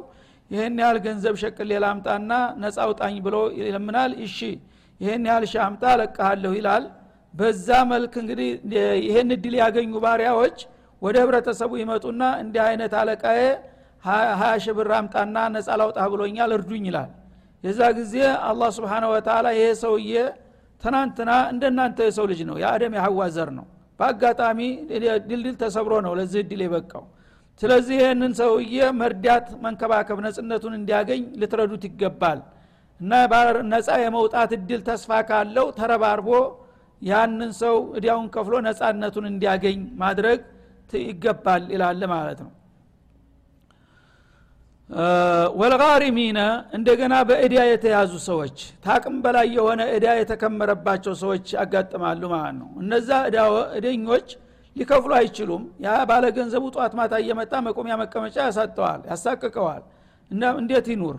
ይህን 0.51 0.77
ያህል 0.83 0.99
ገንዘብ 1.05 1.35
ሸቅል 1.43 1.71
ላምጣና 1.85 2.31
ነፃ 2.63 2.77
አውጣኝ 2.85 3.17
ብሎ 3.27 3.37
ይለምናል። 3.59 4.13
እሺ 4.27 4.39
ይህን 5.01 5.25
ያህል 5.31 5.45
ሻምጣ 5.53 5.83
ለቀሃለሁ 6.01 6.53
ይላል። 6.59 6.85
በዛ 7.35 7.69
መልክ 7.91 8.15
እንግዲህ 8.23 8.49
ይህን 9.07 9.29
እድል 9.37 9.55
ያገኙ 9.61 9.93
ባሪያዎች 10.05 10.59
ወደ 11.03 11.17
ህብረተሰቡ 11.23 11.73
ይመጡና 11.83 12.23
እንዲህ 12.43 12.63
አይነት 12.69 12.93
አለቃዬ 13.01 13.41
ሀያ 14.05 14.51
ሺህ 14.65 14.75
ብር 14.79 14.91
አምጣና 14.99 15.37
ነፃ 15.55 15.69
ላውጣ 15.81 15.99
ብሎኛል 16.13 16.51
እርዱኝ 16.57 16.85
ይላል። 16.91 17.11
የዛ 17.65 17.81
ጊዜ 17.99 18.15
አላህ 18.49 18.69
ስብሓነ 18.77 19.05
ወተላ 19.13 19.47
ይሄ 19.57 19.67
ሰውዬ 19.83 20.13
ትናንትና 20.83 21.31
እንደናንተ 21.53 21.99
የሰው 22.09 22.27
ልጅ 22.31 22.41
ነው 22.49 22.57
የአደም 22.63 22.93
የሐዋ 22.99 23.21
ዘር 23.35 23.51
ነው። 23.59 23.67
በአጋጣሚ 24.01 24.61
ድልድል 25.25 25.57
ተሰብሮ 25.63 25.95
ነው 26.07 26.13
ለዚህ 26.19 26.41
እድል 26.45 26.61
የበቃው 26.67 27.05
ስለዚህ 27.61 27.97
ይህንን 28.01 28.33
ሰውዬ 28.39 28.77
መርዳት 29.01 29.47
መንከባከብ 29.65 30.19
ነጽነቱን 30.27 30.75
እንዲያገኝ 30.79 31.23
ልትረዱት 31.41 31.83
ይገባል 31.89 32.39
እና 33.01 33.13
ነፃ 33.73 33.89
የመውጣት 34.05 34.51
እድል 34.57 34.81
ተስፋ 34.89 35.21
ካለው 35.29 35.67
ተረባርቦ 35.79 36.29
ያንን 37.03 37.53
ሰው 37.61 37.77
እዲያውን 37.99 38.27
ከፍሎ 38.35 38.55
ነፃነቱን 38.67 39.27
እንዲያገኝ 39.31 39.79
ማድረግ 40.03 40.41
ይገባል 41.07 41.63
ይላል 41.75 42.01
ማለት 42.13 42.41
ነው። 42.45 42.51
ወልጋሪሚነ 45.61 46.39
እንደገና 46.77 47.15
በእዳ 47.29 47.57
የተያዙ 47.69 48.13
ሰዎች 48.29 48.57
ታቅም 48.87 49.17
በላይ 49.25 49.47
የሆነ 49.57 49.81
እዳ 49.97 50.07
የተከመረባቸው 50.19 51.15
ሰዎች 51.23 51.45
ያጋጥማሉ 51.57 52.23
ማለት 52.33 52.57
ነው። 52.61 52.69
እነዛ 52.83 53.11
እደኞች 53.79 54.29
ሊከፍሉ 54.77 55.13
አይችሉም። 55.19 55.63
ያ 55.85 55.97
ባለ 56.11 56.25
ገንዘቡ 56.37 56.65
ጧት 56.75 56.93
ማታ 56.99 57.15
እየመጣ 57.23 57.53
መቆሚያ 57.67 57.95
መቀመጫ 58.03 58.37
ያሳጠዋል 58.47 59.01
ያሳቅቀዋል። 59.11 59.83
እንዴት 60.61 60.87
ይኑር? 60.93 61.17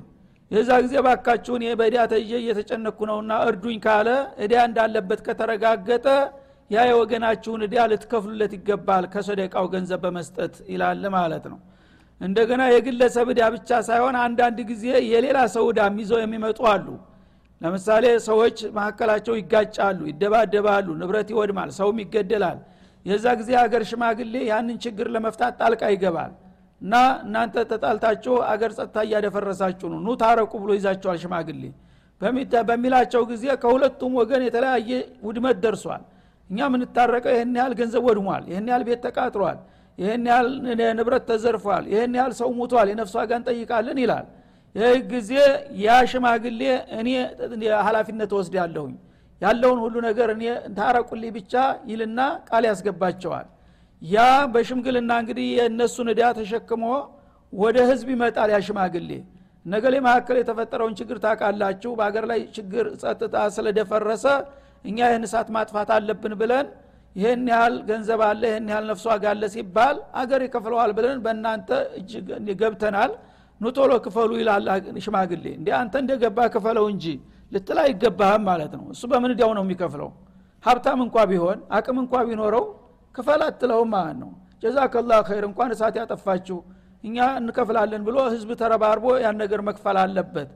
የዛ 0.51 0.69
ጊዜ 0.83 0.93
ባካችሁን 1.05 1.63
በእዳ 1.79 1.97
ተይዤ 2.11 2.31
እየተጨነኩ 2.41 2.99
ነውና 3.09 3.31
እርዱኝ 3.47 3.77
ካለ 3.85 4.07
እዳ 4.43 4.53
እንዳለበት 4.67 5.19
ከተረጋገጠ 5.27 6.07
ያ 6.71 6.83
የወገናችሁን 6.89 7.61
እዳ 7.65 7.75
ልትከፍሉለት 7.91 8.51
ይገባል 8.57 9.05
ከሰደቃው 9.13 9.65
ገንዘብ 9.73 10.01
በመስጠት 10.05 10.53
ይላል 10.73 11.03
ማለት 11.15 11.45
ነው። 11.51 11.59
እንደገና 12.21 12.61
የግለሰብ 12.73 13.27
እዳ 13.33 13.41
ብቻ 13.55 13.79
ሳይሆን 13.87 14.15
አንዳንድ 14.25 14.59
ጊዜ 14.71 14.83
የሌላ 15.11 15.39
ሰው 15.55 15.65
እዳም 15.71 15.95
ይዘው 16.01 16.19
የሚመጡ 16.23 16.59
አሉ። 16.73 16.87
ለምሳሌ 17.61 18.05
ሰዎች 18.27 18.57
መካከላቸው 18.77 19.33
ይጋጫሉ 19.39 19.99
ይደባደባሉ 20.11 20.87
ንብረት 21.01 21.29
ይወድማል 21.33 21.71
ሰውም 21.79 21.97
ይገደላል 22.03 22.59
የዛ 23.05 23.25
ጊዜ 23.39 23.49
ሀገር 23.61 23.83
ሽማግሌ 23.89 24.33
ያንን 24.49 24.77
ችግር 24.83 25.07
ለመፍታት 25.15 25.53
ጣልቃ 25.61 25.81
ይገባል። 25.93 26.31
እና 26.81 26.93
እናንተ 27.23 27.55
ተጣልታችሁ 27.71 28.35
አገር 28.51 28.71
ጸጥታ 28.77 28.97
እያደፈረሳችሁ 29.07 29.87
ነው 29.93 29.99
ኑ 30.05 30.15
ታረቁ 30.21 30.51
ብሎ 30.63 30.71
ይዛቸዋል 30.77 31.17
ሽማግሌ። 31.23 31.63
በሚላቸው 32.67 33.21
ጊዜ 33.31 33.45
ከሁለቱም 33.61 34.13
ወገን 34.19 34.41
የተለያየ 34.47 34.89
ውድመት 35.27 35.57
ደርሷል። 35.63 36.03
እኛ 36.49 36.59
ምንታረቀው 36.73 37.31
ይህን 37.35 37.53
ያህል 37.59 37.73
ገንዘብ 37.79 38.03
ወድሟል 38.07 38.43
ይህን 38.51 38.65
ያህል 38.71 38.83
ቤት 38.87 38.99
ተቃጥሯል 39.05 39.59
ይህን 39.97 40.23
ያህል 40.29 40.47
ንብረት 40.97 41.23
ተዘርፏል 41.29 41.83
ይህን 41.93 42.13
ያህል 42.19 42.33
ሰው 42.39 42.49
ሙቷል 42.59 42.87
የነፍስ 42.91 43.13
ዋጋ 43.19 43.31
እንጠይቃለን 43.39 43.97
ይላል። 44.03 44.25
ይህ 44.75 44.97
ጊዜ 45.11 45.31
ያ 45.79 45.97
ሽማግሌ 46.11 46.61
እኔ 46.99 47.07
ሀላፊነት 47.87 48.31
ወስድ 48.37 48.53
ያለሁኝ 48.59 48.93
ያለውን 49.41 49.79
ሁሉ 49.83 49.95
ነገር 50.07 50.29
እኔ 50.33 50.43
ታረቁልኝ 50.77 51.31
ብቻ 51.37 51.53
ይልና 51.91 52.19
ቃል 52.49 52.63
ያስገባቸዋል። 52.69 53.47
ያ 54.01 54.17
በሽምግልና 54.53 55.11
እንግዲህ 55.21 55.47
የእነሱን 55.57 56.07
እዳ 56.13 56.21
ተሸክሞ 56.37 56.83
ወደ 57.53 57.77
ህዝብ 57.89 58.07
ይመጣል 58.13 58.49
ያ 58.53 58.59
ሽማግሌ። 58.67 59.09
ነገሌ 59.65 59.95
መካከል 60.05 60.37
የተፈጠረውን 60.39 60.93
ችግር 60.99 61.17
ታቃላችሁ 61.25 61.91
በሀገር 61.99 62.25
ላይ 62.31 62.39
ችግር 62.55 62.85
ጸጥታ 63.01 63.35
ስለደፈረሰ 63.55 64.25
እኛ 64.85 64.97
ይህን 65.09 65.25
እሳት 65.27 65.49
ማጥፋት 65.55 65.89
አለብን 65.95 66.33
ብለን 66.41 66.67
ይህን 67.15 67.43
ያህል 67.51 67.75
ገንዘብ 67.89 68.21
አለ 68.27 68.41
ይህን 68.49 68.67
ያህል 68.71 68.85
ነፍሷ 68.91 69.15
ጋለ 69.23 69.43
ሲባል 69.53 69.97
አገር 70.21 70.41
ይከፍለዋል 70.45 70.91
ብለን 70.97 71.17
በእናንተ 71.25 71.69
ገብተናል። 72.61 73.11
ኑቶሎ 73.61 73.91
ክፈሉ 74.05 74.31
ይላል 74.41 74.67
ሽማግሌ። 75.05 75.45
እንዲ 75.57 75.67
አንተ 75.79 75.93
እንደገባ 76.03 76.39
ክፈለው 76.53 76.85
እንጂ 76.93 77.05
ልትላ 77.51 77.79
አይገባህም 77.87 78.43
ማለት 78.49 78.73
ነው። 78.79 78.85
እሱ 78.93 79.01
በምን 79.11 79.31
ነው 79.57 79.63
የሚከፍለው? 79.65 80.09
ሀብታም 80.63 80.99
እንኳ 81.05 81.17
ቢሆን 81.31 81.59
አቅም 81.77 81.97
እንኳ 82.03 82.13
ቢኖረው 82.27 82.65
ክፈል 83.15 83.41
አትለውም 83.47 83.89
ማለት 83.95 84.17
ነው። 84.23 84.31
ጀዛከላ 84.63 85.11
ኸይር። 85.27 85.45
እንኳን 85.49 85.69
እሳት 85.75 85.95
ያጠፋችሁ 85.99 86.57
እኛ 87.03 87.17
እንከፍላለን 87.39 88.01
ብሎ 88.07 88.17
ህዝብ 88.33 88.49
ተረባርቦ 88.61 89.05
ያን 89.23 89.37
ነገር 89.43 89.61
መክፈል 89.69 89.97
አለበት። 90.01 90.49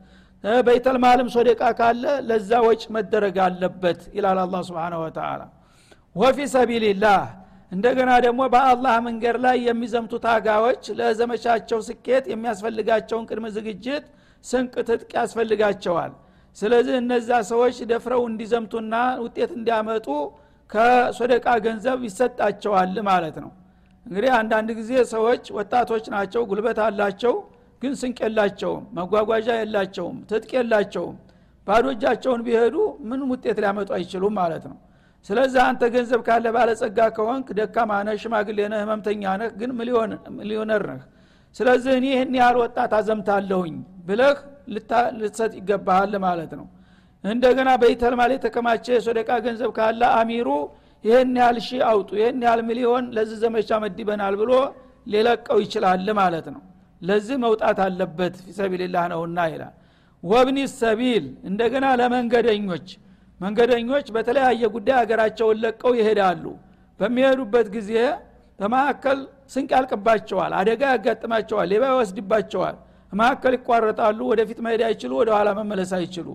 በይተልማልም 0.68 1.28
ሶደቃ 1.36 1.62
ካለ 1.80 2.04
ለዛ 2.28 2.52
ወጭ 2.66 2.84
መደረግ 2.96 3.38
አለበት 3.46 4.02
ይላል 4.18 4.40
አላ 4.44 4.56
ስብን 4.68 4.94
ወተላ 5.04 5.42
ወፊ 6.16 6.38
ሰቢልላህ 6.54 7.22
እንደገና 7.72 8.12
ደግሞ 8.26 8.42
በአላህ 8.54 8.96
መንገድ 9.08 9.38
ላይ 9.46 9.58
የሚዘምቱ 9.68 10.14
ታጋዎች 10.26 10.84
ለዘመቻቸው 11.00 11.80
ስኬት 11.88 12.26
የሚያስፈልጋቸውን 12.32 13.26
ቅድመ 13.30 13.46
ዝግጅት 13.56 14.06
ስንቅ 14.46 14.74
ትጥቅ 14.90 15.12
ያስፈልጋቸዋል 15.20 16.12
ስለዚህ 16.56 16.96
እነዛ 17.00 17.30
ሰዎች 17.50 17.78
ደፍረው 17.90 18.22
እንዲዘምቱና 18.30 18.94
ውጤት 19.24 19.52
እንዲያመጡ 19.58 20.08
ከሶደቃ 20.70 21.48
ገንዘብ 21.66 22.00
ይሰጣቸዋል 22.08 22.96
ማለት 23.10 23.36
ነው። 23.44 23.52
እንግዲህ 24.06 24.32
አንዳንድ 24.40 24.70
ጊዜ 24.80 24.92
ሰዎች 25.14 25.44
ወጣቶች 25.58 26.06
ናቸው 26.14 26.42
ጉልበት 26.50 26.80
አላቸው 26.86 27.34
ግን 27.82 27.94
ስንቅ 28.02 28.18
የላቸውም 28.26 28.84
መጓጓዣ 28.98 29.48
የላቸውም 29.60 30.18
ትጥቅ 30.30 30.52
የላቸውም። 30.58 31.16
ባዶ 31.68 31.86
እጃቸውን 31.94 32.42
ቢሄዱ 32.48 32.76
ምንም 33.10 33.30
ውጤት 33.34 33.58
ሊያመጡ 33.64 33.90
አይችሉም 33.98 34.34
ማለት 34.40 34.66
ነው። 34.72 34.78
ስለዚህ 35.26 35.62
አንተ 35.68 35.84
ገንዘብ 35.94 36.22
ካለ 36.28 36.46
ባለጸጋ 36.56 37.00
ከሆንክ 37.16 37.48
ደካማ 37.60 37.92
ነህ 38.08 38.18
ሽማግሌ 38.24 38.60
ነህ 38.72 38.80
ህመምተኛ 38.84 39.24
ነህ 39.42 39.50
ግን 39.60 39.72
ሚሊዮነር 40.40 40.84
ነህ 40.92 41.04
ስለዚህ 41.56 41.92
እኔ 41.98 42.06
ይህን 42.14 42.34
ያህል 42.40 42.58
ወጣት 42.64 42.94
አዘምታለሁኝ 42.98 43.76
ብለህ 44.08 44.38
ልትሰጥ 45.20 45.52
ይገባሃል 45.60 46.14
ማለት 46.26 46.52
ነው። 46.60 46.66
እንደገና 47.24 47.70
በይተልማል 47.82 48.32
የተከማቸ 48.36 48.86
የሶደቃ 48.96 49.30
ገንዘብ 49.46 49.72
ካለ 49.78 50.02
አሚሩ 50.18 50.50
ይህን 51.04 51.32
ያህል 51.40 51.58
ሺህ 51.68 51.82
አውጡ 51.90 52.10
ይህን 52.20 52.40
ያህል 52.46 52.62
ሚሊዮን 52.70 53.06
ለዚህ 53.16 53.38
ዘመቻ 53.44 53.70
መድበናል 53.84 54.36
ብሎ 54.42 54.52
ሊለቀው 55.08 55.58
ይችላል 55.66 56.08
ማለት 56.20 56.48
ነው። 56.56 56.62
ለዚህ 57.02 57.38
መውጣት 57.46 57.80
አለበት 57.86 58.36
ፊሰቢልላህ 58.46 59.04
ነውና 59.14 59.40
ይላል። 59.54 59.74
ወብኒ 60.24 60.60
ሰቢል 60.80 61.26
እንደገና 61.50 61.86
ለመንገደኞች 62.02 62.88
መንገደኞች 63.40 64.06
በተለያየ 64.16 64.64
ጉዳይ 64.76 64.96
ሀገራቸውን 65.02 65.58
ለቀው 65.64 65.94
ይሄዳሉ። 66.00 66.44
በሚሄዱበት 67.00 67.68
ጊዜ 67.76 67.92
በማካከል 68.60 69.20
ስንቅ 69.52 69.70
ያልቅባቸዋል 69.76 70.52
አደጋ 70.60 70.82
ያጋጥማቸዋል 70.94 71.68
ሌባ 71.72 71.84
ይወስድባቸዋል። 71.92 72.76
መካከል 73.14 73.54
ይቋረጣሉ 73.58 74.20
ወደፊት 74.32 74.60
መሄድ 74.66 74.82
አይችሉ 74.88 75.12
ወደ 75.20 75.30
ኋላ 75.36 75.50
መመለስ 75.60 75.92
አይችሉ። 75.98 76.28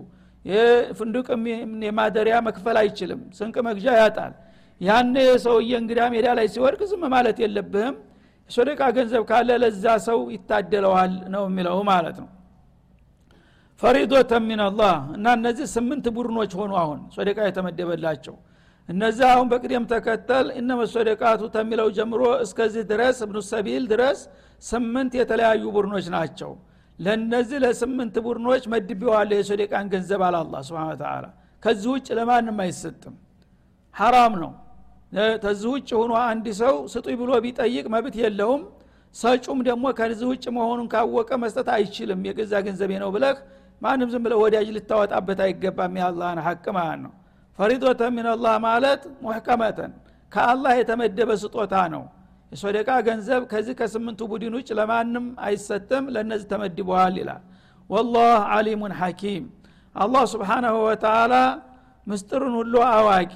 ፍንዱቅ 0.99 1.27
የማደሪያ 1.85 2.35
መክፈል 2.47 2.77
አይችልም 2.81 3.19
ስንቅ 3.37 3.55
መግዣ 3.67 3.87
ያጣል። 3.99 4.33
ያን 4.81 5.15
የሰውዬ 5.23 5.71
እንግዳ 5.81 6.01
ሜዳ 6.13 6.27
ላይ 6.37 6.47
ሲወድቅ 6.53 6.81
ዝም 6.91 7.03
ማለት 7.13 7.39
የለብህም። 7.43 7.97
ሶደቃ 8.49 8.81
ገንዘብ 8.95 9.23
ካለ 9.29 9.49
ለዛ 9.63 9.85
ሰው 10.07 10.19
ይታደለዋል 10.35 11.11
ነው 11.33 11.43
የሚለው 11.49 11.77
ማለት 11.91 12.17
ነው። 12.23 12.29
ፈሪዶተ 13.81 14.31
ሚንላህ 14.47 14.95
እና 15.15 15.27
እነዚህ 15.37 15.67
ስምንት 15.75 16.05
ቡድኖች 16.15 16.51
ሆኑ 16.59 16.71
አሁን 16.81 16.99
ሶደቃ 17.15 17.37
የተመደበላቸው 17.47 18.35
እነዚህ 18.91 19.25
አሁን 19.29 19.47
በቅደም 19.51 19.83
ተከተል 19.91 20.47
እነመ 20.59 20.81
ሶደቃቱ 20.93 21.41
ተሚለው 21.55 21.87
ጀምሮ 21.97 22.21
እስከዚህ 22.45 22.83
ድረስ 22.91 23.17
እብኑ 23.25 23.37
ሰቢል 23.49 23.83
ድረስ 23.91 24.19
ስምንት 24.63 25.13
የተለያዩ 25.19 25.63
ቡድኖች 25.75 26.07
ናቸው። 26.15 26.51
ለነዚህ 26.99 27.59
ለስምንት 27.63 28.15
ቡድኖች 28.25 28.63
መድቤዋለሁ 28.73 29.37
የሶደቃን 29.39 29.85
ገንዘብ 29.93 30.21
አለ 30.27 30.35
አላ 30.41 30.55
ስብን 30.67 30.89
ተላ 31.01 31.25
ከዚህ 31.63 31.89
ውጭ 31.93 32.07
ለማንም 32.19 32.57
አይሰጥም። 32.63 33.15
ሐራም 33.95 34.33
ነው። 34.43 34.51
ከዚህ 35.43 35.69
ውጭ 35.73 35.89
ሆኖ 35.99 36.13
አንድ 36.25 36.45
ሰው 36.61 36.75
ስጡኝ 36.93 37.15
ብሎ 37.21 37.31
ቢጠይቅ 37.45 37.85
መብት 37.95 38.15
የለውም። 38.21 38.61
ሰጩም 39.15 39.59
ደግሞ 39.67 39.85
ከዚህ 39.97 40.27
ውጭ 40.31 40.45
መሆኑን 40.57 40.87
ካወቀ 40.93 41.31
መስጠት 41.43 41.69
አይችልም። 41.75 42.21
የገዛ 42.27 42.53
ገንዘቤ 42.67 42.91
ነው 43.03 43.09
ብለህ 43.15 43.37
ማንም 43.81 44.09
ዝም 44.13 44.23
ብለ 44.25 44.33
ወዳጅ 44.43 44.67
ልታወጣበት 44.75 45.39
አይገባም። 45.45 45.95
የአላህን 45.99 46.39
ሐቅ 46.47 46.65
ማለት 46.77 46.99
ነው 47.05 47.11
ፈሪዶተ 47.61 48.01
ሚንላህ 48.13 48.53
ማለት 48.63 49.01
ሙሕከመተን 49.23 49.91
ከአላህ 50.31 50.71
የተመደበ 50.79 51.31
ስጦታ 51.41 51.73
ነው። 51.93 52.03
የሶደቃ 52.51 52.89
ገንዘብ 53.07 53.41
ከዚህ 53.51 53.75
ከስምንቱ 53.79 54.19
ቡድን 54.31 54.53
ውጭ 54.57 54.69
ለማንም 54.79 55.25
አይሰጥም 55.45 56.05
ለእነዚህ 56.13 56.47
ተመድበዋል 56.51 57.15
ይላል። 57.21 57.41
ወላህ 57.89 58.39
አሊሙን 58.55 58.93
ሐኪም። 58.99 59.43
አላህ 59.95 60.23
ስብሓናሁ 60.33 60.75
ወተላ 60.87 61.33
ምስጢርን 62.07 62.55
ሁሉ 62.59 62.73
አዋቂ። 62.91 63.35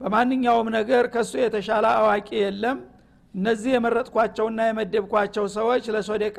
በማንኛውም 0.00 0.68
ነገር 0.76 1.04
ከእሱ 1.14 1.32
የተሻለ 1.42 1.84
አዋቂ 1.96 2.28
የለም። 2.42 2.78
እነዚህ 3.34 3.70
የመረጥኳቸውና 3.74 4.60
የመደብኳቸው 4.68 5.46
ሰዎች 5.56 5.84
ለሶደቃ 5.94 6.38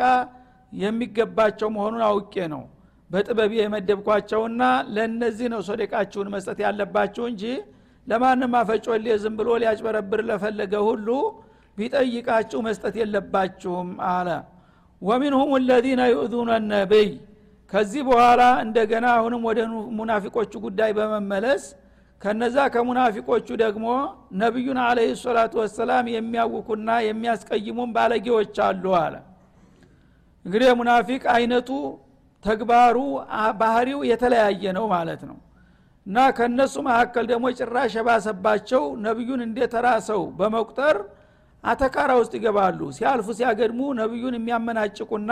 የሚገባቸው 0.73 1.69
መሆኑን 1.75 2.03
አውቄ 2.07 2.35
ነው 2.53 2.63
በጥበብ 3.09 3.51
የመደብኳቸውና 3.57 4.63
ለእነዚህ 4.95 5.47
ነው 5.53 5.61
ሶደቃችሁን 5.67 6.27
መስጠት 6.33 6.59
ያለባችሁ 6.65 7.23
እንጂ 7.31 7.43
ለማንም 8.07 8.53
አፈጮሌ 8.59 9.05
ዝም 9.23 9.33
ብሎ 9.39 9.49
ሊያጭበረብር 9.61 10.21
ለፈለገ 10.29 10.73
ሁሉ 10.87 11.07
ቢጠይቃችሁ 11.77 12.59
መስጠት 12.67 12.95
የለባችሁም 13.01 13.89
አለ። 14.09 14.29
ወሚንሁም 15.01 15.51
ለዚነ 15.67 16.01
ዩእዙነ 16.11 16.51
ነቢይ። 16.71 17.09
ከዚህ 17.73 18.01
በኋላ 18.07 18.41
እንደገና 18.63 19.05
አሁንም 19.17 19.41
ወደ 19.49 19.59
ሙናፊቆቹ 19.97 20.51
ጉዳይ 20.65 20.91
በመመለስ 20.97 21.63
ከነዛ 22.21 22.57
ከሙናፊቆቹ 22.73 23.47
ደግሞ 23.61 23.85
ነቢዩን 24.41 24.79
አለህ 24.85 25.11
ሰላቱ 25.21 25.53
ወሰላም 25.61 26.05
የሚያውኩና 26.15 26.89
የሚያስቀይሙን 27.07 27.91
ባለጌዎች 27.95 28.57
አሉ 28.65 28.85
አለ። 29.01 29.15
እንግዲህ 30.45 30.69
ሙናፊቅ 30.79 31.23
አይነቱ 31.35 31.69
ተግባሩ 32.45 32.97
ባህሪው 33.61 34.01
የተለያየ 34.09 34.63
ነው 34.77 34.85
ማለት 34.93 35.21
ነው። 35.29 35.37
እና 36.05 36.17
ከነሱ 36.37 36.75
መካከል 36.87 37.25
ደግሞ 37.31 37.45
ጭራሽ 37.57 37.93
የባሰባቸው 37.97 38.83
ነቢዩን 39.05 39.41
እንደ 39.47 39.59
ተራ 39.73 39.87
ሰው 40.07 40.21
በመቁጠር 40.39 40.97
አተካራ 41.63 42.11
ውስጥ 42.19 42.33
ይገባሉ። 42.37 42.79
ሲያልፉ 42.97 43.27
ሲያገድሙ 43.39 43.81
ነቢዩን 43.99 44.35
የሚያመናጭቁና 44.37 45.31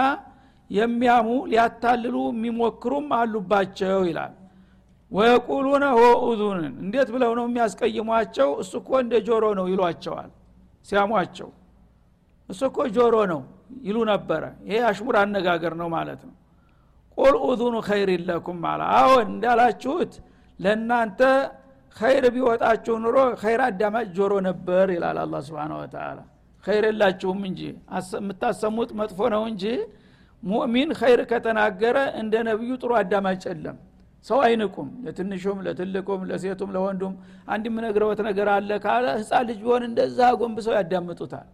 የሚያሙ 0.70 1.28
ሊያታልሉ 1.52 2.16
የሚሞክሩም 2.32 3.08
አሉባቸው 3.18 4.02
ይላል። 4.10 4.34
ወየቁሉነ 5.12 5.86
ሆ 5.98 6.02
ኡዙንን 6.26 6.74
እንዴት 6.84 7.10
ብለው 7.16 7.32
ነው 7.38 7.46
የሚያስቀይሟቸው? 7.50 8.50
እሱ 8.62 8.74
እኮ 8.82 8.90
እንደ 9.04 9.14
ጆሮ 9.28 9.44
ነው 9.60 9.66
ይሏቸዋል 9.72 10.30
ሲያሟቸው። 10.88 11.50
እሱ 12.50 12.62
እኮ 12.70 12.78
ጆሮ 12.96 13.16
ነው 13.32 13.42
ይሉ 13.88 13.98
ነበረ። 14.12 14.44
ይሄ 14.68 14.78
አሽሙር 14.90 15.16
አነጋገር 15.22 15.74
ነው 15.82 15.88
ማለት 15.96 16.22
ነው 16.28 16.36
ቁል 17.18 17.36
ኡዙኑ 17.46 17.76
ኸይር 17.88 18.10
ለኩም 18.28 18.60
አለ። 18.72 18.82
አዎን 18.98 19.28
እንዳላችሁት 19.32 20.14
ለእናንተ 20.60 21.22
ኸይር 21.96 22.26
ቢወጣችሁ 22.36 22.96
ኑሮ 23.04 23.18
ኸይር 23.42 23.62
አዳማጭ 23.68 24.08
ጆሮ 24.18 24.34
ነበር 24.48 24.88
ይላል 24.96 25.18
አላ 25.22 25.36
ስብን 25.46 25.72
ወተላ 25.78 26.20
ኸይር 26.64 26.86
የላችሁም 26.90 27.42
እንጂ 27.50 27.62
የምታሰሙት 28.16 28.90
መጥፎ 29.00 29.20
ነው 29.34 29.44
እንጂ 29.52 29.64
ሙእሚን 30.44 30.90
ኸይር 31.00 31.22
ከተናገረ 31.30 31.98
እንደ 32.20 32.34
ነቢዩ 32.48 32.72
ጥሩ 32.82 32.92
አዳማጭ 33.00 33.44
የለም። 33.50 33.78
ሰው 34.26 34.40
አይንቁም። 34.46 34.88
ለትንሹም 35.06 35.60
ለትልቁም 35.66 36.22
ለሴቱም 36.30 36.70
ለወንዱም 36.76 37.14
አንድ 37.48 37.66
የምነግረወት 37.70 38.20
ነገር 38.28 38.48
አለ 38.54 38.70
ካለ 38.86 39.06
ህፃን 39.20 39.46
ልጅ 39.50 39.60
ቢሆን 39.64 39.84
እንደዛ 39.90 40.20
ጎንብሰው 40.40 40.74
ያዳምጡታል። 40.78 41.48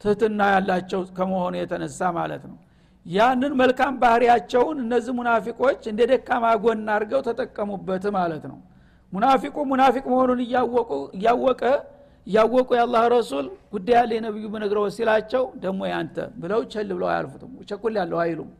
ትህትና 0.00 0.40
ያላቸው 0.54 1.00
ከመሆኑ 1.18 1.54
የተነሳ 1.60 2.00
ማለት 2.18 2.44
ነው 2.50 2.56
ያንን 3.06 3.52
መልካም 3.60 3.94
ባህሪያቸውን 4.02 4.76
እነዚህ 4.82 5.12
ሙናፊቆች 5.18 5.80
እንደ 5.90 6.00
ደካማ 6.10 6.44
ጎን 6.64 6.82
አድርገው 6.94 7.20
ተጠቀሙበት 7.28 8.04
ማለት 8.16 8.44
ነው። 8.50 8.58
ሙናፊቁ 9.12 9.56
ሙናፊቅ 9.70 10.04
መሆኑን 10.12 10.40
እያወቀ 11.16 11.62
እያወቁ 12.26 12.68
የአላህ 12.74 13.04
ረሱል 13.14 13.46
ጉዳይ 13.72 13.96
ያለ 13.98 14.10
የነቢዩ 14.16 14.46
ብነግረው 14.52 14.84
ሲላቸው 14.96 15.44
ደግሞ 15.64 15.80
ያንተ 15.90 16.16
ብለው 16.42 16.60
ቸል 16.72 16.88
ብለው 16.96 17.08
አያልፉትም 17.12 17.50
ቸኩል 17.70 17.94
ያለው 18.00 18.18
አይሉም። 18.24 18.50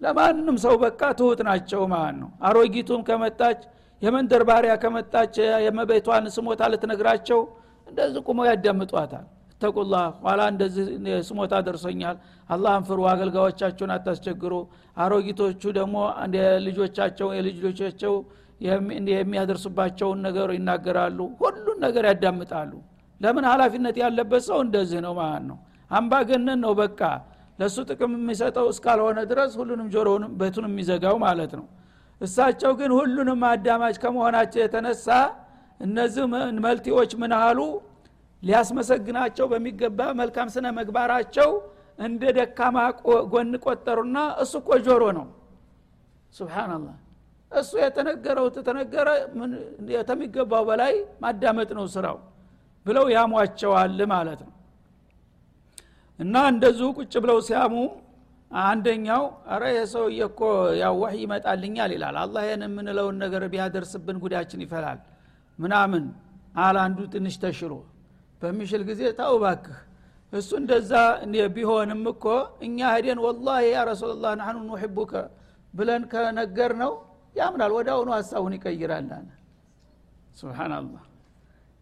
ለማንም 0.00 0.56
ሰው 0.64 0.74
በቃ 0.84 1.00
ትሁት 1.18 1.40
ናቸው 1.48 1.82
ማለት 1.92 2.16
ነው። 2.22 2.30
አሮጊቱም 2.48 3.02
ከመጣች 3.08 3.60
የመንደር 4.02 4.42
ባሪያ 4.48 4.74
ከመጣች 4.82 5.34
የመቤቷን 5.64 6.26
ስሞታ 6.36 6.70
ልትነግራቸው 6.72 7.40
እንደዚህ 7.86 8.22
ቁመው 8.28 8.46
ያዳምጧታል 8.50 9.26
ተቁላ 9.60 9.94
ኋላ 10.22 10.40
እንደዚህ 10.52 10.84
ስሞታ 11.28 11.54
ደርሶኛል። 11.66 12.16
አላህን 12.50 12.84
ፍሩ 12.88 13.00
አገልጋዮቻቸውን 13.12 13.92
አታስቸግሩ። 13.96 14.52
አሮጊቶቹ 14.96 15.62
ደግሞ 15.78 15.96
ልጆቻቸው 16.66 17.28
የልጅ 17.36 17.56
ልጆቻቸው 17.60 18.14
የሚያደርሱባቸውን 19.14 20.18
ነገር 20.26 20.48
ይናገራሉ። 20.56 21.18
ሁሉን 21.40 21.78
ነገር 21.86 22.04
ያዳምጣሉ። 22.10 22.72
ለምን? 23.20 23.44
ሀላፊነት 23.50 23.96
ያለበት 24.02 24.42
ሰው 24.48 24.58
እንደዚህ 24.66 25.00
ነው 25.06 25.12
ማለት 25.20 25.44
ነው። 25.50 25.58
አምባገነን 25.90 26.60
ነው 26.64 26.72
በቃ። 26.80 27.00
ለእሱ 27.58 27.78
ጥቅም 27.88 28.12
የሚሰጠው 28.18 28.66
እስካልሆነ 28.72 29.18
ድረስ 29.30 29.52
ሁሉንም 29.60 29.88
ጆሮውን 29.94 30.22
ቤቱን 30.40 30.66
የሚዘጋው 30.68 31.16
ማለት 31.24 31.52
ነው። 31.58 31.66
እሳቸው 32.20 32.72
ግን 32.78 32.90
ሁሉንም 32.98 33.40
አዳማጭ 33.50 33.96
ከመሆናቸው 34.02 34.60
የተነሳ 34.62 35.06
እነዚህ 35.80 36.24
መልቲዎች 36.64 37.10
ምን 37.20 37.32
አሉ 37.40 37.58
ሊያስመሰግናቸው 38.42 39.46
በሚገባ 39.52 40.00
መልካም 40.20 40.48
ስነ 40.54 40.66
መግባራቸው 40.78 41.50
እንደ 41.98 42.22
ደካማ 42.36 42.76
ጎን 43.32 43.50
ቆጠሩና 43.64 44.18
እሱ 44.42 44.52
እኮ 44.62 44.70
ጆሮ 44.86 45.04
ነው። 45.18 45.26
ስብናላህ 46.34 46.96
እሱ 47.52 47.70
የተነገረው 47.82 48.46
ተተነገረ 48.56 49.08
የተሚገባው 49.94 50.64
በላይ 50.68 50.92
ማዳመጥ 51.22 51.70
ነው 51.78 51.86
ስራው 51.94 52.18
ብለው 52.86 53.06
ያሟቸዋል 53.14 53.98
ማለት 54.12 54.40
ነው። 54.46 54.54
እና 56.18 56.36
እንደዚሁ 56.52 56.88
ቁጭ 56.98 57.14
ብለው 57.24 57.38
ሲያሙ 57.46 57.74
አንደኛው 58.50 59.22
አረ 59.52 59.64
የሰውዬ 59.74 60.20
እኮ 60.28 60.40
ያው 60.80 60.94
ወህይ 61.02 61.20
ይመጣልኛል 61.24 61.90
ይላል። 61.96 62.16
አላህ 62.22 62.42
ይህን 62.46 62.62
የምንለውን 62.66 63.16
ነገር 63.24 63.42
ቢያደርስብን 63.52 64.16
ጉዳችን 64.24 64.62
ይፈላል 64.64 64.98
ምናምን 65.58 66.04
አለ። 66.60 66.76
ትንሽ 67.12 67.34
ተሽሎ 67.44 67.72
በሚሽል 68.42 68.82
ጊዜ 68.88 69.02
ታው 69.18 69.34
ባክህ 69.42 69.78
እሱ 70.32 70.50
እንደዛ 70.60 70.92
ቢሆንም 71.54 72.02
እኮ 72.12 72.24
እኛ 72.66 72.78
ሄደን 72.94 73.18
ወላሂ 73.24 73.62
ያ 73.70 73.78
ረሱላላህ 73.90 74.32
ናህኑ 74.40 74.58
ኑሕቡከ 74.68 75.12
ብለን 75.74 76.02
ከነገር 76.12 76.72
ነው 76.82 76.92
ያምናል 77.34 77.72
ወደ 77.76 77.88
አሁኑ 77.94 78.08
ሀሳቡን 78.16 78.54
ይቀይራል 78.56 79.08
አለ። 79.16 79.28
ስብናላህ 80.38 81.02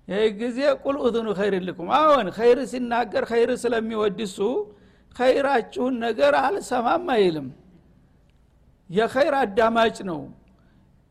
ይህ 0.08 0.26
ጊዜ 0.40 0.58
ቁል 0.84 0.96
ኡዝኑ 1.04 1.28
ኸይር 1.38 1.54
ልኩም 1.68 1.88
አዎን 1.96 2.28
ኸይር 2.36 2.58
ሲናገር 2.70 3.24
ኸይር 3.30 3.50
ስለሚወድሱ 3.62 4.38
ኸይራችሁን 5.16 5.94
ነገር 6.06 6.32
አልሰማም 6.42 7.06
አይልም። 7.14 7.48
የኸይር 8.90 9.34
አዳማጭ 9.40 9.96
ነው። 10.10 10.20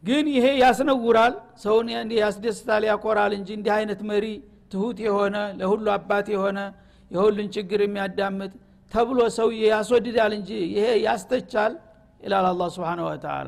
ግን 0.03 0.25
ይሄ 0.35 0.45
ያስነውራል 0.61 1.33
ሰውን 1.63 1.87
ያስደስታል 2.21 2.83
ያኮራል 2.89 3.31
እንጂ 3.37 3.49
እንዲህ 3.57 3.73
አይነት 3.77 4.01
መሪ 4.09 4.25
ትሁት 4.71 4.97
የሆነ 5.05 5.35
ለሁሉ 5.59 5.85
አባት 5.95 6.27
የሆነ 6.35 6.59
የሁሉን 7.11 7.49
ችግር 7.55 7.79
የሚያዳምጥ 7.83 8.51
ተብሎ 8.91 9.19
ሰውዬ 9.37 9.61
ያስወድዳል 9.71 10.31
እንጂ 10.37 10.49
ይሄ 10.73 10.85
ያስተቻል 11.05 11.73
ይላል 12.21 12.45
አላ 12.49 12.63
ስብን 12.75 12.99
ወተላ 13.07 13.47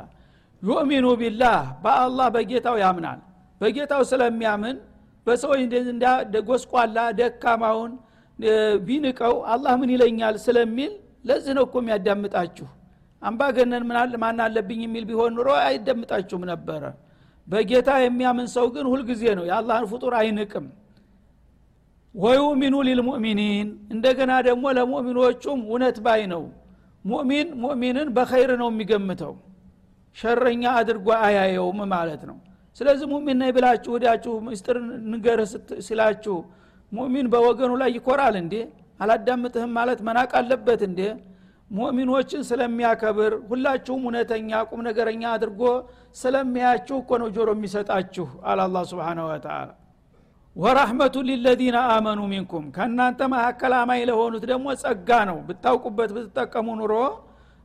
ዩእሚኑ 0.64 1.06
ቢላህ 1.22 1.60
በአላህ 1.84 2.28
በጌታው 2.36 2.78
ያምናል። 2.82 3.20
በጌታው 3.62 4.02
ስለሚያምን 4.12 4.78
በሰዎች 5.28 5.62
ጎስቋላ 6.50 6.98
ደካማውን 7.20 7.92
ቢንቀው 8.86 9.36
አላህ 9.54 9.74
ምን 9.82 9.90
ይለኛል 9.96 10.36
ስለሚል 10.46 10.92
ለዚህ 11.30 11.54
ነው 11.58 11.64
እኮ 11.68 11.76
የሚያዳምጣችሁ። 11.82 12.68
አምባገነን 13.22 13.84
ማን 14.22 14.38
አለብኝ 14.44 14.82
የሚል 14.86 15.06
ቢሆን 15.10 15.34
ኑሮ 15.38 15.50
አይደምጣችሁም 15.64 16.44
ነበረ። 16.52 16.84
በጌታ 17.48 17.90
የሚያምን 18.04 18.48
ሰው 18.56 18.66
ግን 18.76 18.86
ሁልጊዜ 18.92 19.24
ነው። 19.38 19.46
የአላህን 19.50 19.86
ፍጡር 19.92 20.14
አይንቅም 20.20 20.66
ويؤمن 22.16 22.76
للمؤمنين 22.88 23.68
እንደገና 23.94 24.32
ደግሞ 24.48 24.66
ለሙእሚኖቹም 24.78 25.60
እውነት 25.68 25.98
ባይ 26.06 26.22
ነው። 26.34 26.44
ሙእሚን 27.06 27.48
ሙእሚንን 27.62 28.08
በኸይር 28.16 28.52
ነው 28.62 28.70
የሚገምተው። 28.72 29.34
ሸረኛ 30.18 30.64
አድርጎ 30.80 31.08
አያየውም 31.26 31.80
ማለት 31.94 32.22
ነው። 32.30 32.38
ስለዚህ 32.78 33.08
ሙእሚን 33.14 33.38
ነኝ 33.42 33.52
ብላችሁ 33.58 33.92
ወዳችሁ 33.96 34.34
ምስጢር 34.48 34.78
ንገር 35.14 35.40
ሲላችሁ 35.88 36.36
ሙእሚን 36.92 37.28
በወገኑ 37.34 37.72
ላይ 37.82 37.90
ይኮራል 37.98 38.36
እንዴ? 38.42 38.54
አላዳምጥህም 39.00 39.72
ማለት 39.78 40.00
መናቅ 40.08 40.32
አለበት 40.40 40.82
እንዴ? 40.90 41.02
ሙእሚኖችን 41.72 42.42
ስለሚያከብር 42.50 43.34
ሁላችሁም 43.50 44.02
እውነተኛ 44.06 44.62
ቁም 44.70 44.80
ነገረኛ 44.88 45.24
አድርጎ 45.34 45.62
ስለሚያያችሁ 46.16 46.96
እኮ 47.04 47.12
ነው 47.22 47.28
ጆሮ 47.36 47.50
የሚሰጣችሁ 47.56 48.28
አለ 48.44 48.60
አላ 48.68 48.82
ስብን 48.92 49.20
ወተላ 49.28 49.68
ወራህመቱ 50.60 51.16
ሊለዚነ 51.28 51.78
አመኑ 51.92 52.20
ሚንኩም። 52.32 52.66
ከእናንተ 52.76 53.20
መካከል 53.34 53.74
አማኝ 53.78 54.02
ለሆኑት 54.10 54.44
ደግሞ 54.52 54.68
ጸጋ 54.82 55.10
ነው። 55.30 55.38
ብታውቁበት 55.48 56.10
ብትጠቀሙ 56.16 56.68
ኑሮ 56.80 56.94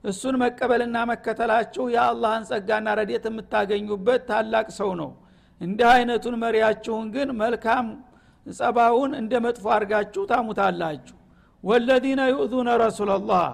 እሱን 0.04 0.34
መቀበልና 0.42 0.96
መከተላችሁ 1.10 1.84
የአላህን 1.94 2.44
ጸጋና 2.50 2.88
ረዴት 2.98 3.26
የምታገኙበት 3.30 4.22
ታላቅ 4.30 4.66
ሰው 4.78 4.90
ነው። 5.00 5.10
እንዲህ 5.60 5.88
አይነቱን 5.92 6.34
መሪያችሁን 6.42 7.06
ግን 7.14 7.28
መልካም 7.40 7.86
ጸባውን 8.46 9.12
እንደ 9.20 9.34
መጥፎ 9.44 9.66
አድርጋችሁ 9.74 10.22
ታሙታላችሁ። 10.30 11.16
ወለዚነ 11.64 12.22
ዩእዙነ 12.32 12.70
ረሱላላህ 12.84 13.46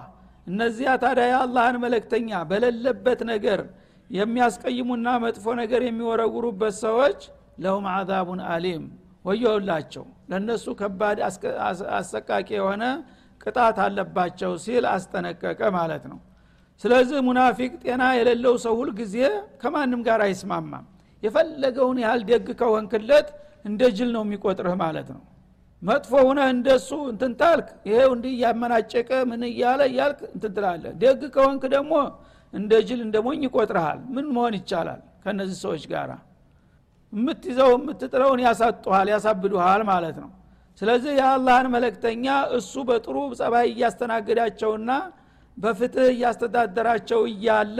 እነዚያ 0.46 0.90
ታዲያ 1.02 1.26
የአላህን 1.32 1.76
መለክተኛ 1.84 2.40
በሌለበት 2.50 3.20
ነገር 3.32 3.60
የሚያስቀይሙና 4.10 5.08
መጥፎ 5.24 5.46
ነገር 5.60 5.82
የሚወረውሩበት 5.86 6.74
ሰዎች 6.84 7.20
ለሁም 7.64 7.86
አዛቡን 7.94 8.40
አሊም 8.52 8.84
ወየውላቸው 9.24 10.04
ለእነሱ 10.30 10.66
ከባድ 10.80 11.18
አሰቃቂ 11.98 12.48
የሆነ 12.56 12.84
ቅጣት 13.40 13.78
አለባቸው 13.84 14.52
ሲል 14.64 14.84
አስጠነቀቀ 14.92 15.60
ማለት 15.76 16.04
ነው። 16.10 16.18
ስለዚህ 16.84 17.18
ሙናፊቅ 17.26 17.72
ጤና 17.82 18.02
የሌለው 18.18 18.54
ሰው 18.64 18.74
ሁል 18.80 18.90
ጊዜ 19.00 19.16
ከማንም 19.62 20.00
ጋር 20.06 20.20
አይስማማም። 20.26 20.86
የፈለገውን 21.22 21.98
ያህል 22.04 22.22
ደግ 22.30 22.46
ከወንክለት 22.60 23.28
እንደ 23.64 23.82
ጅል 23.96 24.10
ነው 24.16 24.22
የሚቆጥርህ 24.26 24.74
ማለት 24.82 25.08
ነው። 25.14 25.22
መጥፎ 25.82 26.12
ሁነህ 26.28 26.48
እንደሱ 26.54 26.90
እንትን 27.12 27.32
ታልክ 27.40 27.68
ይሄው 27.88 28.10
እንዲህ 28.16 28.32
እያመናጨቀ 28.36 29.10
ምን 29.30 29.42
እያለ 29.48 29.80
እያልክ 29.90 30.20
እንትን 30.30 30.52
ትላለህ። 30.56 30.92
ደግ 31.02 31.20
ከወንክ 31.34 31.62
ደግሞ 31.74 31.92
እንደ 32.52 32.72
ጅል 32.88 33.00
እንደ 33.06 33.16
ሞኝ 33.26 33.40
ይቆጥርሃል። 33.48 34.00
ምን 34.14 34.26
መሆን 34.36 34.54
ይቻላል 34.58 35.00
ከነዚህ 35.24 35.58
ሰዎች 35.64 35.84
ጋር 35.92 36.10
የምትይዘው 37.12 37.70
የምትጥለውን 37.74 38.40
ያሳጡሃል 38.44 39.08
ያሳብዱሃል 39.12 39.82
ማለት 39.88 40.16
ነው። 40.22 40.30
ስለዚህ 40.80 41.12
የአላህን 41.18 41.66
መለክተኛ 41.74 42.26
እሱ 42.58 42.74
በጥሩ 42.88 43.16
ጸባይ 43.40 43.66
እያስተናገዳቸውና 43.72 44.90
በፍትህ 45.56 46.06
እያስተዳደራቸው 46.14 47.20
እያለ 47.32 47.78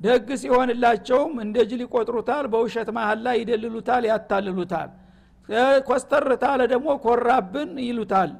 ደግ 0.00 0.26
ሲሆንላቸውም 0.40 1.32
እንደ 1.44 1.56
ጅል 1.70 1.80
ይቆጥሩታል 1.84 2.44
በውሸት 2.52 2.88
መሀል 2.96 3.20
ላይ 3.26 3.36
ይደልሉታል 3.42 4.02
ያታልሉታል። 4.10 4.90
ኮስተር 5.88 6.26
ታለ 6.42 6.60
ደግሞ 6.72 6.88
ኮራብን 7.04 7.70
ይሉታል። 7.86 8.32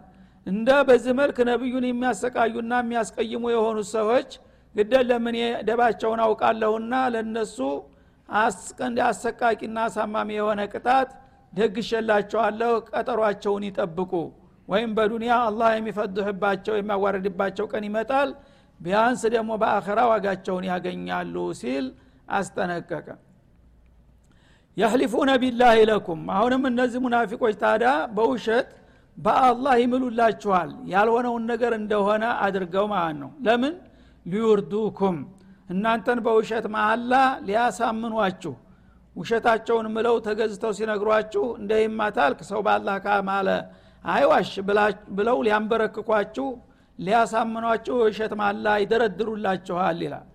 እንደ 0.46 0.68
በዚህ 0.88 1.12
መልክ 1.20 1.38
ነቢዩን 1.48 1.84
የሚያሰቃዩና 1.88 2.72
የሚያስቀይሙ 2.82 3.44
የሆኑት 3.54 3.88
ሰዎች 3.96 4.28
ግደን 4.74 5.04
ለምን 5.10 5.36
ደባቸውን 5.68 6.20
አውቃለሁና 6.26 6.94
ለነሱ 7.14 7.56
አሰቃቂና 8.28 9.78
አሳማሚ 9.88 10.28
የሆነ 10.38 10.60
ቅጣት 10.72 11.10
ደግሸላቸዋለሁ 11.52 12.72
ቀጠሯቸውን 12.90 13.64
ይጠብቁ። 13.68 14.12
ወይም 14.68 14.90
በዱንያ 14.96 15.34
አላህ 15.46 15.70
የሚፈድህባቸው 15.74 16.74
የሚያዋረድባቸው 16.76 17.66
ቀን 17.72 17.84
ይመጣል 17.88 18.30
ቢያንስ 18.80 19.22
ደግሞ 19.34 19.50
በአኸራ 19.62 20.00
ዋጋቸውን 20.10 20.64
ያገኛሉ 20.70 21.36
ሲል 21.60 21.86
አስጠነቀቀ። 22.30 23.06
የህሊፉነ 24.76 25.30
ቢላህ 25.42 25.76
ለኩም። 25.90 26.20
አሁንም 26.34 26.62
እነዚህ 26.70 27.00
ሙናፊቆች 27.04 27.54
ታዳ 27.62 27.84
በውሸት 28.16 28.68
በአላህ 29.16 29.74
ይምሉላችኋል 29.82 30.70
ያልሆነውን 30.92 31.44
ነገር 31.52 31.72
እንደሆነ 31.80 32.24
አድርገው 32.44 32.84
ማለት 32.92 33.16
ነው። 33.22 33.30
ለምን? 33.46 33.74
ሊዩርዱኩም 34.26 35.16
እናንተን 35.68 36.18
በውሸት 36.26 36.66
መሀላ 36.74 37.12
ሊያሳምኗችሁ 37.48 38.54
ውሸታቸውን 39.16 39.86
ምለው 39.94 40.16
ተገዝተው 40.26 40.72
ሲነግሯችሁ 40.78 41.44
እንደ 41.60 41.72
ይማታልክ 41.82 42.40
ሰው 42.50 42.60
በአላህ 42.66 42.96
ካማለ 43.06 43.48
አይዋሽ 44.04 44.50
ብለው 45.16 45.38
ሊያንበረክኳችሁ 45.46 46.46
ሊያሳምኗችሁ 46.98 47.96
ውሸት 48.02 48.32
ማላ 48.40 48.66
ይደረድሩላችኋል 48.82 49.98
ይላል። 50.06 50.26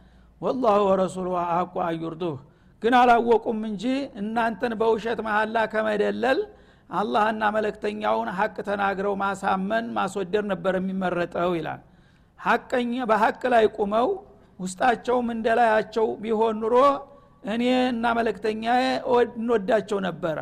ወላሁ 0.42 0.82
ወረሱሉ 0.90 1.28
አሐቁ 1.44 1.74
አዩርዱህ። 1.88 2.38
ግን 2.84 2.94
አላወቁም 3.00 3.60
እንጂ 3.70 3.84
እናንተን 4.22 4.74
በውሸት 4.80 5.20
መሀላ 5.28 5.58
ከመደለል 5.74 6.40
አላህና 6.94 7.44
መለክተኛውን 7.56 8.30
ሀቅ 8.38 8.56
ተናግረው 8.68 9.14
ማሳመን 9.22 9.86
ማስወደር 9.98 10.44
ነበር 10.52 10.74
የሚመረጠው 10.80 11.52
ይላል። 11.60 11.82
በሀቅ 13.10 13.42
ላይ 13.54 13.66
ቁመው 13.78 14.08
ውስጣቸውም 14.64 15.28
እንደላያቸው 15.36 16.08
ቢሆን 16.24 16.58
ኑሮ 16.64 16.76
እኔ 17.54 17.64
እና 17.90 18.06
መለክተኛ 18.18 18.66
እንወዳቸው 19.36 20.00
ነበረ። 20.08 20.38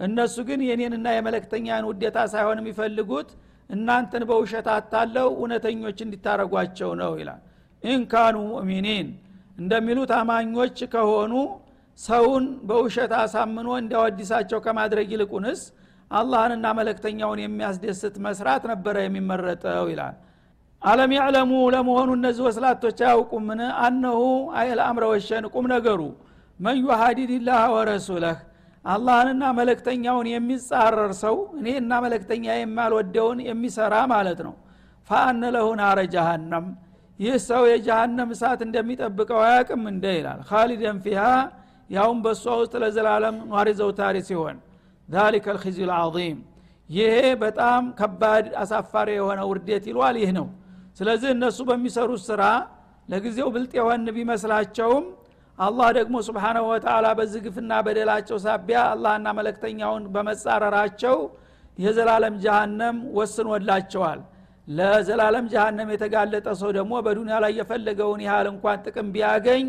እነሱ 0.00 0.36
ግን 0.48 0.60
የኔንና 0.68 1.08
የመለክተኛን 1.16 1.84
ውዴታ 1.90 2.18
ሳይሆን 2.32 2.58
የሚፈልጉት 2.62 3.28
እናንተን 3.70 4.22
በውሸት 4.30 4.66
አታለው 4.74 5.28
እውነተኞች 5.34 5.98
እንዲታረጓቸው 6.06 6.90
ነው 7.02 7.12
ይላል። 7.20 7.40
ኢንካኑ 7.82 8.36
ሙእሚኒን 8.50 9.08
እንደሚሉት 9.58 10.10
አማኞች 10.18 10.78
ከሆኑ 10.92 11.32
ሰውን 11.98 12.44
በውሸት 12.68 13.12
አሳምኖ 13.20 13.68
እንዲያወዲሳቸው 13.80 14.58
ከማድረግ 14.66 15.08
ይልቁንስ 15.14 15.62
አላህንና 16.10 16.66
መለክተኛውን 16.78 17.40
የሚያስደስት 17.42 18.14
መስራት 18.26 18.62
ነበረ 18.72 18.96
የሚመረጠው 19.04 19.86
ይላል 19.92 20.16
አለም 20.82 21.10
ያዕለሙ 21.16 21.50
ለመሆኑ 21.74 22.08
እነዚህ 22.18 22.42
ወስላቶች 22.46 22.98
አያውቁምን? 23.04 23.60
አነሁ 23.82 24.20
አይል 24.60 24.80
አምረ 24.86 25.04
ወሸን 25.12 25.44
ቁም 25.52 25.66
ነገሩ። 25.72 26.00
መን 26.60 26.76
ዩሃዲድላህ 26.82 27.62
ወረሱለህ 27.74 28.38
አላህንና 28.84 29.42
መለክተኛውን 29.58 30.26
የሚጻረር 30.32 31.12
ሰው 31.22 31.36
እኔ 31.58 31.66
እና 31.82 31.92
መለክተኛ 32.04 32.46
የማልወደውን 32.56 33.38
የሚሰራ 33.48 33.94
ማለት 34.12 34.40
ነው። 34.46 34.54
ፈአነ 35.10 35.42
ለሁ 35.54 35.68
ናረ 35.80 35.98
ጃሃንም 36.14 36.66
ይህ 37.18 37.36
ሰው 37.48 37.62
የጃሃንም 37.70 38.28
እሳት 38.34 38.60
እንደሚጠብቀው 38.66 39.40
አያቅም 39.46 39.82
እንደ 39.92 40.04
ይላል። 40.16 40.40
ካሊደን 40.48 40.98
ፊሃ 41.04 41.22
ያውም 41.90 42.18
በእሷ 42.24 42.44
ውስጥ 42.60 42.74
ለዘላለም 42.82 43.36
ኗሪ 43.52 43.68
ዘውታሪ 43.80 44.16
ሲሆን 44.28 44.58
ዛሊከ 45.08 45.46
ልክዚ 45.56 45.78
ልዓظም 45.90 46.38
ይሄ 46.90 47.14
በጣም 47.42 47.82
ከባድ 47.98 48.46
አሳፋሪ 48.62 49.08
የሆነ 49.18 49.40
ውርዴት 49.50 49.84
ይሏል። 49.90 50.16
ይህ 50.22 50.32
ነው 50.38 50.46
ስለዚህ 50.96 51.28
እነሱ 51.34 51.58
በሚሰሩት 51.68 52.22
ስራ 52.28 52.42
ለጊዜው 53.08 53.48
ብልጥ 53.54 53.72
የሆን 53.78 54.04
ቢመስላቸውም 54.16 55.04
አላህ 55.58 55.88
ደግሞ 55.96 56.16
ስብሓናሁ 56.26 56.64
ወተላ 56.70 57.06
በዚህ 57.18 57.40
ግፍና 57.46 57.72
በደላቸው 57.86 58.36
ሳቢያ 58.44 58.78
አላህና 58.92 59.28
መለክተኛውን 59.38 60.04
በመጻረራቸው 60.14 61.16
የዘላለም 61.78 62.34
ጃሃንም 62.44 62.96
ወስኖላቸዋል። 63.18 64.20
ለዘላለም 64.68 65.46
ጃሃንም 65.52 65.88
የተጋለጠ 65.94 66.48
ሰው 66.60 66.70
ደግሞ 66.76 66.92
በዱኒያ 67.06 67.36
ላይ 67.44 67.52
የፈለገውን 67.60 68.20
ያህል 68.26 68.48
እንኳን 68.52 68.82
ጥቅም 68.86 69.08
ቢያገኝ 69.14 69.64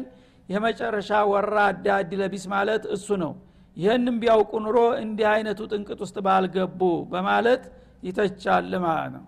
የመጨረሻ 0.50 1.12
ወራዳ 1.32 1.88
እድለቢስ 2.04 2.46
ማለት 2.54 2.84
እሱ 2.96 3.08
ነው። 3.24 3.34
ይህንም 3.78 4.18
ቢያውቁ 4.22 4.54
ኑሮ 4.66 4.80
እንዲህ 5.04 5.28
አይነቱ 5.32 5.62
ጥንቅጥ 5.72 6.00
ውስጥ 6.06 6.18
ባልገቡ 6.26 6.82
በማለት 7.14 7.64
ይተቻል 8.04 8.72
ማለት 8.86 9.12
ነው 9.16 9.24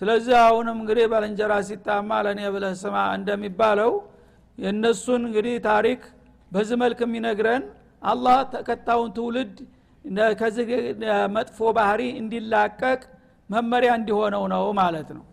ስለዚህ 0.00 0.34
አሁንም 0.46 0.76
እንግዲህ 0.82 1.06
ባልንጀራ 1.12 1.52
ሲታማ 1.68 2.18
ለእኔ 2.26 2.40
ብለህ 2.54 2.74
ስማ 2.82 2.96
እንደሚባለው 3.18 3.92
የእነሱን 4.58 5.22
እንግዲህ 5.28 5.56
ታሪክ 5.70 6.00
በዚህ 6.52 6.76
መልክ 6.82 7.00
የሚነግረን 7.06 7.64
አላህ 8.02 8.38
ተከታውን 8.54 9.10
ትውልድ 9.16 9.56
ከዚህ 10.40 10.68
መጥፎ 11.36 11.58
ባህሪ 11.78 12.02
እንዲላቀቅ 12.20 13.00
መመሪያ 13.50 13.90
እንዲሆነው 14.00 14.44
ነው 14.54 14.64
ማለት 14.80 15.10
ነው 15.16 15.24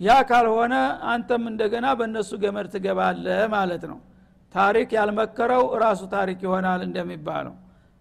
ያ 0.00 0.16
ካልሆነ 0.30 0.74
አንተም 1.12 1.44
እንደገና 1.52 1.86
በእነሱ 1.98 2.30
ገመድ 2.44 2.68
ትገባለህ 2.74 3.42
ማለት 3.56 3.84
ነው 3.90 3.98
ታሪክ 4.54 4.88
ያልመከረው 4.98 5.64
ራሱ 5.84 6.02
ታሪክ 6.16 6.40
ይሆናል 6.46 6.82
እንደሚባለው 6.88 7.54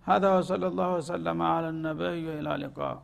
هذا 0.05 0.29
وصلى 0.37 0.67
الله 0.71 0.89
وسلم 0.99 1.37
على 1.53 1.67
النبي 1.69 2.19
وإلى 2.27 2.49
اللقاء 2.55 2.95